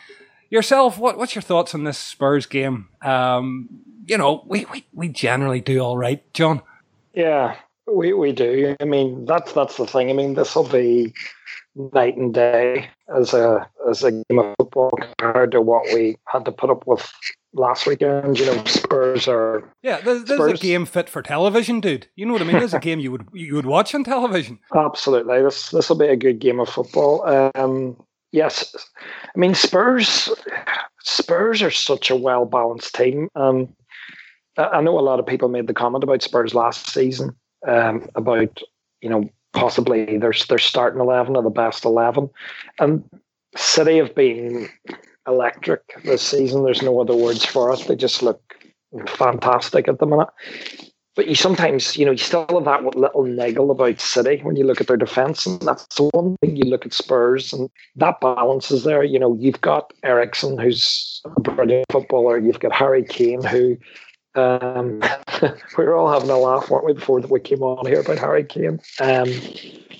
[0.49, 2.89] Yourself, what, what's your thoughts on this Spurs game?
[3.01, 3.69] Um,
[4.05, 6.61] you know, we, we, we generally do all right, John.
[7.13, 7.55] Yeah,
[7.91, 8.75] we, we do.
[8.79, 10.09] I mean, that's that's the thing.
[10.09, 11.13] I mean, this will be
[11.75, 16.45] night and day as a as a game of football compared to what we had
[16.45, 17.11] to put up with
[17.53, 18.39] last weekend.
[18.39, 20.01] You know, Spurs are yeah.
[20.01, 20.59] There's, there's Spurs.
[20.59, 22.07] a game fit for television, dude.
[22.15, 22.57] You know what I mean?
[22.57, 24.59] There's a game you would you would watch on television.
[24.75, 25.41] Absolutely.
[25.41, 27.23] This this will be a good game of football.
[27.55, 27.97] Um,
[28.31, 28.75] yes,
[29.35, 30.29] I mean Spurs.
[31.01, 33.29] Spurs are such a well balanced team.
[33.35, 33.75] Um,
[34.57, 37.35] I know a lot of people made the comment about Spurs last season
[37.67, 38.59] um, about
[39.01, 42.29] you know possibly their their starting eleven or the best eleven,
[42.79, 43.03] and
[43.55, 44.67] City have been
[45.27, 46.63] electric this season.
[46.63, 47.85] There's no other words for it.
[47.87, 48.41] They just look
[49.07, 50.29] fantastic at the minute.
[51.15, 54.65] But you sometimes, you know, you still have that little niggle about City when you
[54.65, 58.19] look at their defence, and that's the one thing you look at Spurs, and that
[58.19, 59.03] balance is there.
[59.03, 62.39] You know, you've got Eriksen, who's a brilliant footballer.
[62.39, 63.77] You've got Harry Kane, who
[64.35, 65.01] um,
[65.77, 68.43] we were all having a laugh, weren't we, before we came on here about Harry
[68.43, 68.79] Kane.
[68.99, 69.29] Um,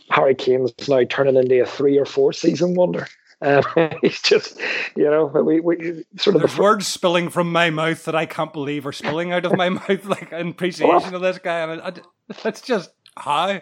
[0.09, 3.07] Harry Kane is now turning into a three or four season wonder.
[3.41, 3.63] Um,
[4.01, 4.59] he's just,
[4.95, 8.25] you know, we, we sort of There's the words spilling from my mouth that I
[8.25, 11.81] can't believe are spilling out of my mouth, like in appreciation of this guy, and
[11.81, 11.93] I, I,
[12.45, 13.61] it's just how.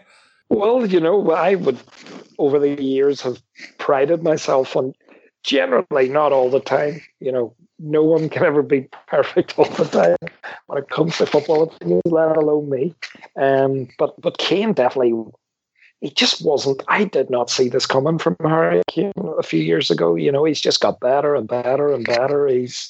[0.49, 1.79] Well, you know, I would
[2.37, 3.41] over the years have
[3.77, 4.93] prided myself on
[5.43, 9.85] generally not all the time, you know, no one can ever be perfect all the
[9.85, 10.17] time
[10.71, 11.73] when it comes to football,
[12.05, 12.95] let alone me.
[13.35, 15.13] Um, but but Kane definitely,
[15.99, 16.81] he just wasn't.
[16.87, 20.15] I did not see this coming from Harry Kane a few years ago.
[20.15, 22.47] You know, he's just got better and better and better.
[22.47, 22.89] He's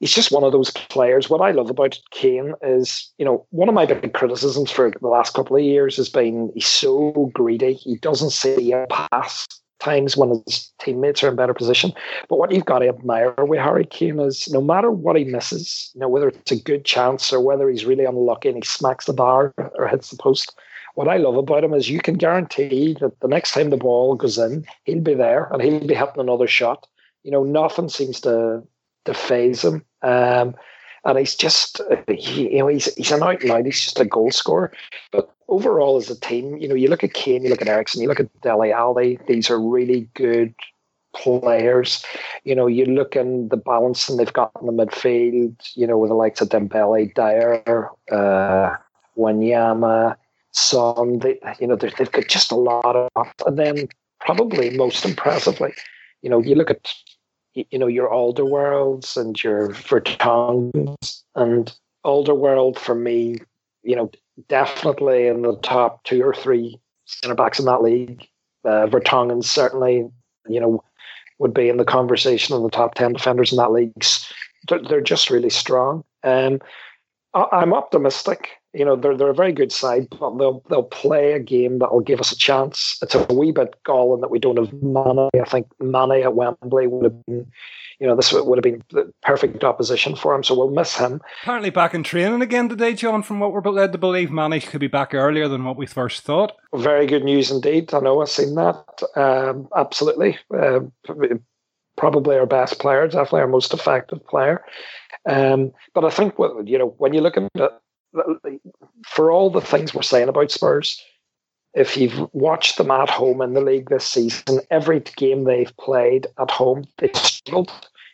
[0.00, 1.28] he's just one of those players.
[1.28, 5.08] What I love about Kane is, you know, one of my big criticisms for the
[5.08, 7.74] last couple of years has been he's so greedy.
[7.74, 9.46] He doesn't see a pass
[9.86, 11.92] times when his teammates are in better position.
[12.28, 15.90] But what you've got to admire with Harry Kane is no matter what he misses,
[15.94, 19.06] you know, whether it's a good chance or whether he's really unlucky and he smacks
[19.06, 20.52] the bar or hits the post,
[20.96, 24.16] what I love about him is you can guarantee that the next time the ball
[24.16, 26.86] goes in, he'll be there and he'll be hitting another shot.
[27.22, 28.62] You know, nothing seems to
[29.04, 29.84] to phase him.
[30.02, 30.54] Um,
[31.04, 33.64] and he's just, you know, he's he's an out and out.
[33.64, 34.72] He's just a goal scorer.
[35.12, 38.02] But overall, as a team, you know, you look at Kane, you look at Eriksen,
[38.02, 39.18] you look at Dele Alli.
[39.26, 40.54] These are really good
[41.14, 42.04] players.
[42.44, 45.56] You know, you look in the balance and they've got in the midfield.
[45.74, 48.76] You know, with the likes of Dembele, Dier, uh,
[49.16, 50.16] Wanyama,
[50.52, 51.18] Son.
[51.20, 53.32] They, you know, they've got just a lot of.
[53.46, 53.88] And then
[54.20, 55.72] probably most impressively,
[56.22, 56.92] you know, you look at
[57.54, 60.96] you know your Alderweirelds and your Vertonghen
[61.34, 61.74] and
[62.04, 63.38] Alderweireld for me,
[63.82, 64.10] you know,
[64.48, 68.26] definitely in the top two or three centre backs in that league.
[68.64, 70.08] Uh, Vertonghen certainly,
[70.48, 70.82] you know,
[71.38, 73.92] would be in the conversation of the top 10 defenders in that league.
[74.68, 76.04] They're, they're just really strong.
[76.24, 76.60] Um,
[77.34, 78.55] I'm optimistic.
[78.72, 81.92] You know, they're they're a very good side, but they'll they'll play a game that
[81.92, 82.98] will give us a chance.
[83.00, 85.30] It's a wee bit galling that we don't have Mane.
[85.40, 87.46] I think Mane at Wembley would have been,
[87.98, 90.44] you know, this would have been the perfect opposition for him.
[90.44, 91.22] So we'll miss him.
[91.42, 93.22] Apparently back in training again today, John.
[93.22, 96.24] From what we're led to believe, Mane could be back earlier than what we first
[96.24, 96.52] thought.
[96.74, 97.94] Very good news indeed.
[97.94, 99.02] I know I've seen that.
[99.14, 100.38] Um, absolutely.
[100.54, 100.80] Uh,
[101.96, 104.64] probably our best player, definitely our most effective player.
[105.28, 107.72] Um, but I think you know when you look at it,
[109.04, 111.00] for all the things we're saying about Spurs,
[111.74, 116.26] if you've watched them at home in the league this season, every game they've played
[116.38, 117.70] at home, they've struggled.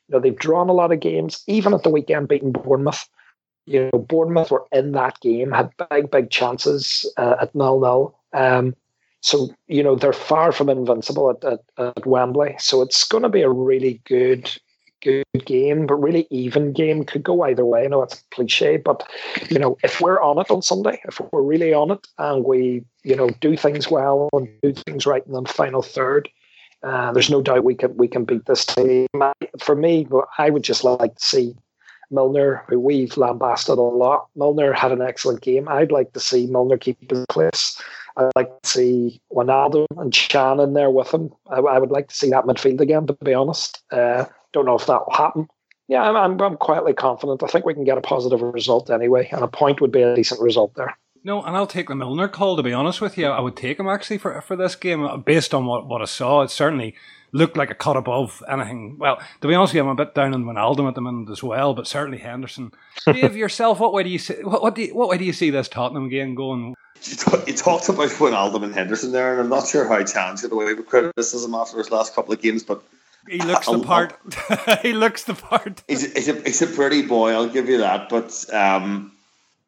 [0.08, 3.08] You know, they've drawn a lot of games, even at the weekend beating Bournemouth.
[3.66, 8.18] You know, Bournemouth were in that game, had big, big chances uh, at nil nil.
[8.32, 8.74] Um,
[9.20, 12.56] so, you know, they're far from invincible at, at, at Wembley.
[12.58, 14.50] So it's going to be a really good
[15.02, 17.84] good game, but really even game could go either way.
[17.84, 19.06] I know it's cliche, but
[19.50, 22.84] you know, if we're on it on Sunday, if we're really on it and we,
[23.02, 26.28] you know, do things well and do things right in the final third,
[26.82, 29.06] uh, there's no doubt we can we can beat this team.
[29.58, 30.06] For me,
[30.38, 31.56] I would just like to see
[32.10, 34.28] Milner, who we've lambasted a lot.
[34.36, 35.68] Milner had an excellent game.
[35.68, 37.80] I'd like to see Milner keep his place.
[38.16, 41.32] I'd like to see Wijnaldum and Can in there with him.
[41.48, 43.82] I, I, would like to see that midfield again, to be honest.
[43.90, 45.48] Uh, don't know if that will happen.
[45.88, 47.42] Yeah, I'm, I'm, I'm quietly confident.
[47.42, 50.14] I think we can get a positive result anyway, and a point would be a
[50.14, 50.96] decent result there.
[51.24, 52.56] No, and I'll take the Milner call.
[52.56, 55.16] To be honest with you, I would take him actually for for this game uh,
[55.16, 56.42] based on what, what I saw.
[56.42, 56.96] It certainly
[57.32, 58.96] looked like a cut above anything.
[58.98, 61.30] Well, to be honest with you, I'm a bit down on Wijnaldum at the minute
[61.30, 62.72] as well, but certainly Henderson.
[63.06, 65.32] Dave, yourself, what way do you see what, what, do you, what way do you
[65.32, 66.74] see this Tottenham game going?
[67.04, 70.42] You, talk, you talked about Wijnaldum and Henderson there, and I'm not sure how Can's
[70.42, 72.82] get away with criticism after his last couple of games, but
[73.28, 74.18] he looks the part.
[74.82, 75.82] he looks the part.
[75.88, 78.08] He's, he's, a, he's a pretty boy, I'll give you that.
[78.08, 79.12] But um,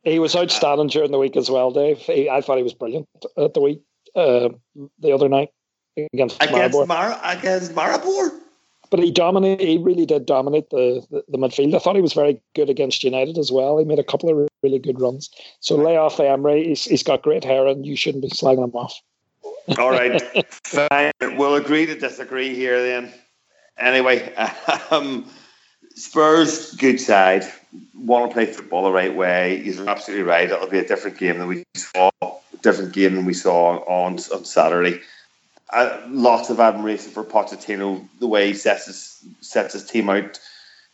[0.02, 1.98] he was outstanding during the week as well, Dave.
[1.98, 3.82] He, I thought he was brilliant at the week
[4.14, 4.50] uh,
[4.98, 5.50] the other night
[5.96, 6.86] against against Maribor.
[6.86, 8.40] Mar- against Maribor.
[8.90, 9.66] But he dominated.
[9.66, 11.74] He really did dominate the, the, the, midfield.
[11.74, 13.78] I thought he was very good against United as well.
[13.78, 15.30] He made a couple of really good runs.
[15.60, 16.64] So lay off Emre.
[16.64, 19.00] He's, he's got great hair, and you shouldn't be slagging him off.
[19.78, 20.22] All right,
[20.64, 21.12] fine.
[21.20, 23.12] We'll agree to disagree here then.
[23.78, 24.34] Anyway,
[24.90, 25.28] um,
[25.94, 27.44] Spurs, good side.
[27.94, 29.62] Want to play football the right way.
[29.62, 30.50] You're absolutely right.
[30.50, 32.10] It'll be a different game than we saw.
[32.62, 35.00] Different game than we saw on on Saturday.
[35.70, 40.38] Uh, lots of admiration for Pochettino, the way he sets his sets his team out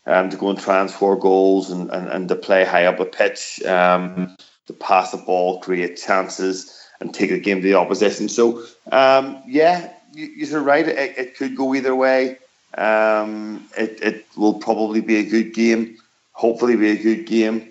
[0.07, 3.63] um, to go and transfer goals and, and, and to play high up the pitch,
[3.65, 8.29] um, to pass the ball, create chances, and take the game to the opposition.
[8.29, 10.87] So, um, yeah, you, are right.
[10.87, 12.39] It, it, could go either way.
[12.77, 15.99] Um, it, it will probably be a good game.
[16.33, 17.71] Hopefully, be a good game.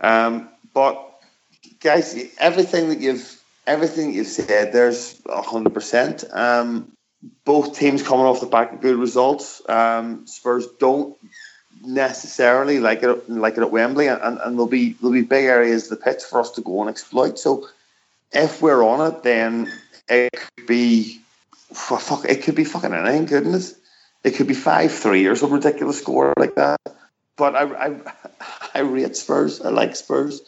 [0.00, 1.20] Um, but
[1.80, 6.24] guys, everything that you've everything you've said, there's hundred um, percent.
[7.44, 9.62] Both teams coming off the back of good results.
[9.68, 11.16] Um, Spurs don't
[11.84, 15.84] necessarily like it like it at Wembley, and, and there'll be there'll be big areas
[15.84, 17.38] of the pitch for us to go and exploit.
[17.38, 17.68] So,
[18.32, 19.72] if we're on it, then
[20.08, 21.20] it could be
[21.72, 22.24] fuck.
[22.26, 23.74] It could be fucking anything, it?
[24.26, 26.80] It could be five three or some ridiculous score like that.
[27.36, 27.96] But I, I,
[28.74, 29.60] I rate Spurs.
[29.60, 30.42] I like Spurs.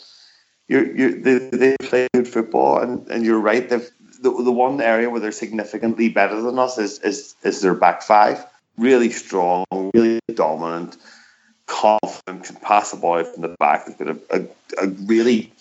[0.66, 3.68] You, you, they, they play good football, and, and you're right.
[3.68, 3.88] The,
[4.20, 8.44] the one area where they're significantly better than us is, is is their back five.
[8.76, 9.64] Really strong,
[9.94, 10.96] really dominant,
[11.66, 13.86] confident, can pass the ball from the back.
[13.86, 15.52] They've got a, a, a really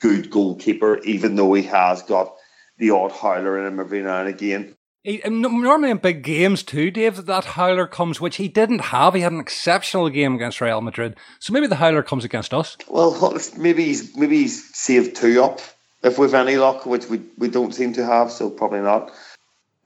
[0.00, 2.34] good goalkeeper, even though he has got
[2.76, 4.76] the odd howler in him every now and again.
[5.04, 9.14] He, normally in big games too, Dave, that howler comes, which he didn't have.
[9.14, 12.76] He had an exceptional game against Real Madrid, so maybe the howler comes against us.
[12.88, 15.60] Well, maybe he's maybe he's saved two up
[16.04, 19.10] if we've any luck, which we we don't seem to have, so probably not.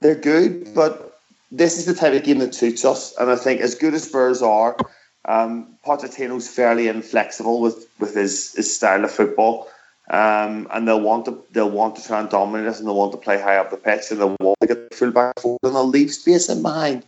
[0.01, 1.17] They're good, but
[1.51, 4.03] this is the type of game that suits us, and I think as good as
[4.03, 4.77] Spurs are,
[5.25, 9.67] um, Pochettino's fairly inflexible with with his his style of football.
[10.09, 13.11] Um, and they'll want to they'll want to try and dominate us, and they'll want
[13.11, 15.59] to play high up the pitch, and they'll want to get the full back forward,
[15.63, 17.03] and they'll leave space in behind,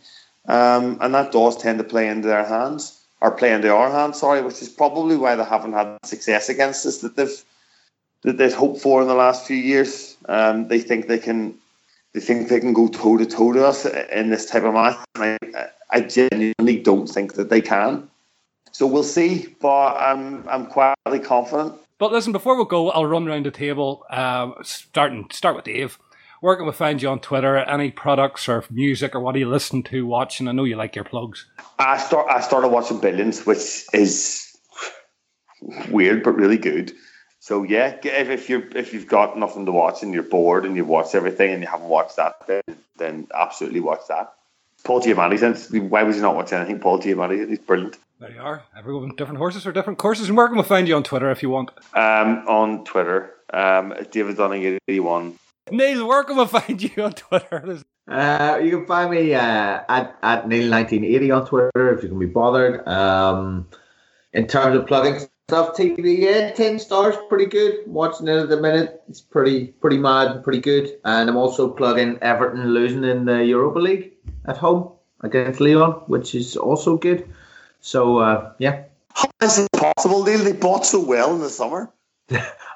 [0.48, 4.20] um, and that does tend to play into their hands, or play into our hands.
[4.20, 7.42] Sorry, which is probably why they haven't had success against us that they've
[8.22, 10.16] that they've hoped for in the last few years.
[10.28, 11.54] Um, they think they can
[12.12, 14.98] they think they can go toe to toe to us in this type of match.
[15.16, 15.38] I,
[15.90, 18.08] I genuinely don't think that they can.
[18.72, 21.74] So we'll see, but I'm I'm quietly confident.
[22.00, 24.06] But listen, before we go, I'll run around the table.
[24.08, 25.98] Um, starting start with Dave.
[26.40, 27.58] where can we find you on Twitter?
[27.58, 30.48] Any products or music or what are you listening to, watching?
[30.48, 31.46] I know you like your plugs.
[31.78, 32.26] I start.
[32.30, 34.56] I started watching Billions, which is
[35.90, 36.90] weird but really good.
[37.38, 40.76] So yeah, if, if you're if you've got nothing to watch and you're bored and
[40.76, 42.62] you've watched everything and you haven't watched that, then,
[42.96, 44.32] then absolutely watch that.
[44.84, 46.80] Paul Giamatti, since why was he not watching anything?
[46.80, 47.98] Paul Giamatti, he's brilliant.
[48.20, 48.62] There you are.
[48.76, 50.28] Everyone, different horses for different courses.
[50.28, 51.70] And where can we find you on Twitter if you want?
[51.94, 55.38] Um, on Twitter, um, David Dunning eighty one.
[55.70, 57.78] Neil, where can we find you on Twitter?
[58.06, 62.26] Uh, you can find me uh, at at Neil1980 on Twitter if you can be
[62.26, 62.86] bothered.
[62.86, 63.66] Um,
[64.34, 65.18] in terms of plugging
[65.48, 67.78] stuff, TV, yeah, Tin Stars, pretty good.
[67.86, 70.90] Watching it at the minute, it's pretty pretty mad, pretty good.
[71.06, 74.12] And I'm also plugging Everton losing in the Europa League
[74.44, 74.92] at home
[75.22, 77.26] against Lyon, which is also good.
[77.80, 78.84] So uh, yeah.
[79.14, 80.38] How is it possible, Neil?
[80.38, 81.92] They bought so well in the summer.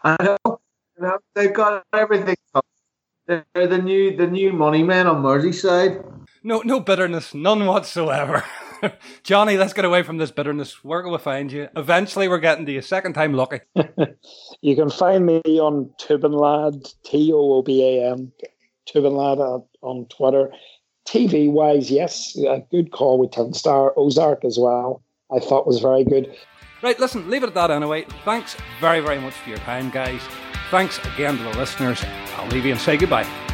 [0.04, 0.36] I know.
[0.44, 2.36] You know, they've got everything.
[3.26, 6.04] They're the new the new money men on Merseyside.
[6.42, 8.44] No, no bitterness, none whatsoever.
[9.22, 10.84] Johnny, let's get away from this bitterness.
[10.84, 11.68] Where can we find you?
[11.74, 12.82] Eventually, we're getting to you.
[12.82, 13.60] Second time lucky.
[14.60, 18.32] you can find me on Toobinlad, T O O B A M,
[18.86, 20.52] Toobinlad on Twitter.
[21.06, 25.02] TV wise, yes, a good call with Tin Star Ozark as well.
[25.34, 26.34] I thought was very good.
[26.82, 28.04] Right, listen, leave it at that anyway.
[28.24, 30.20] Thanks very, very much for your time, guys.
[30.70, 32.02] Thanks again to the listeners.
[32.36, 33.53] I'll leave you and say goodbye.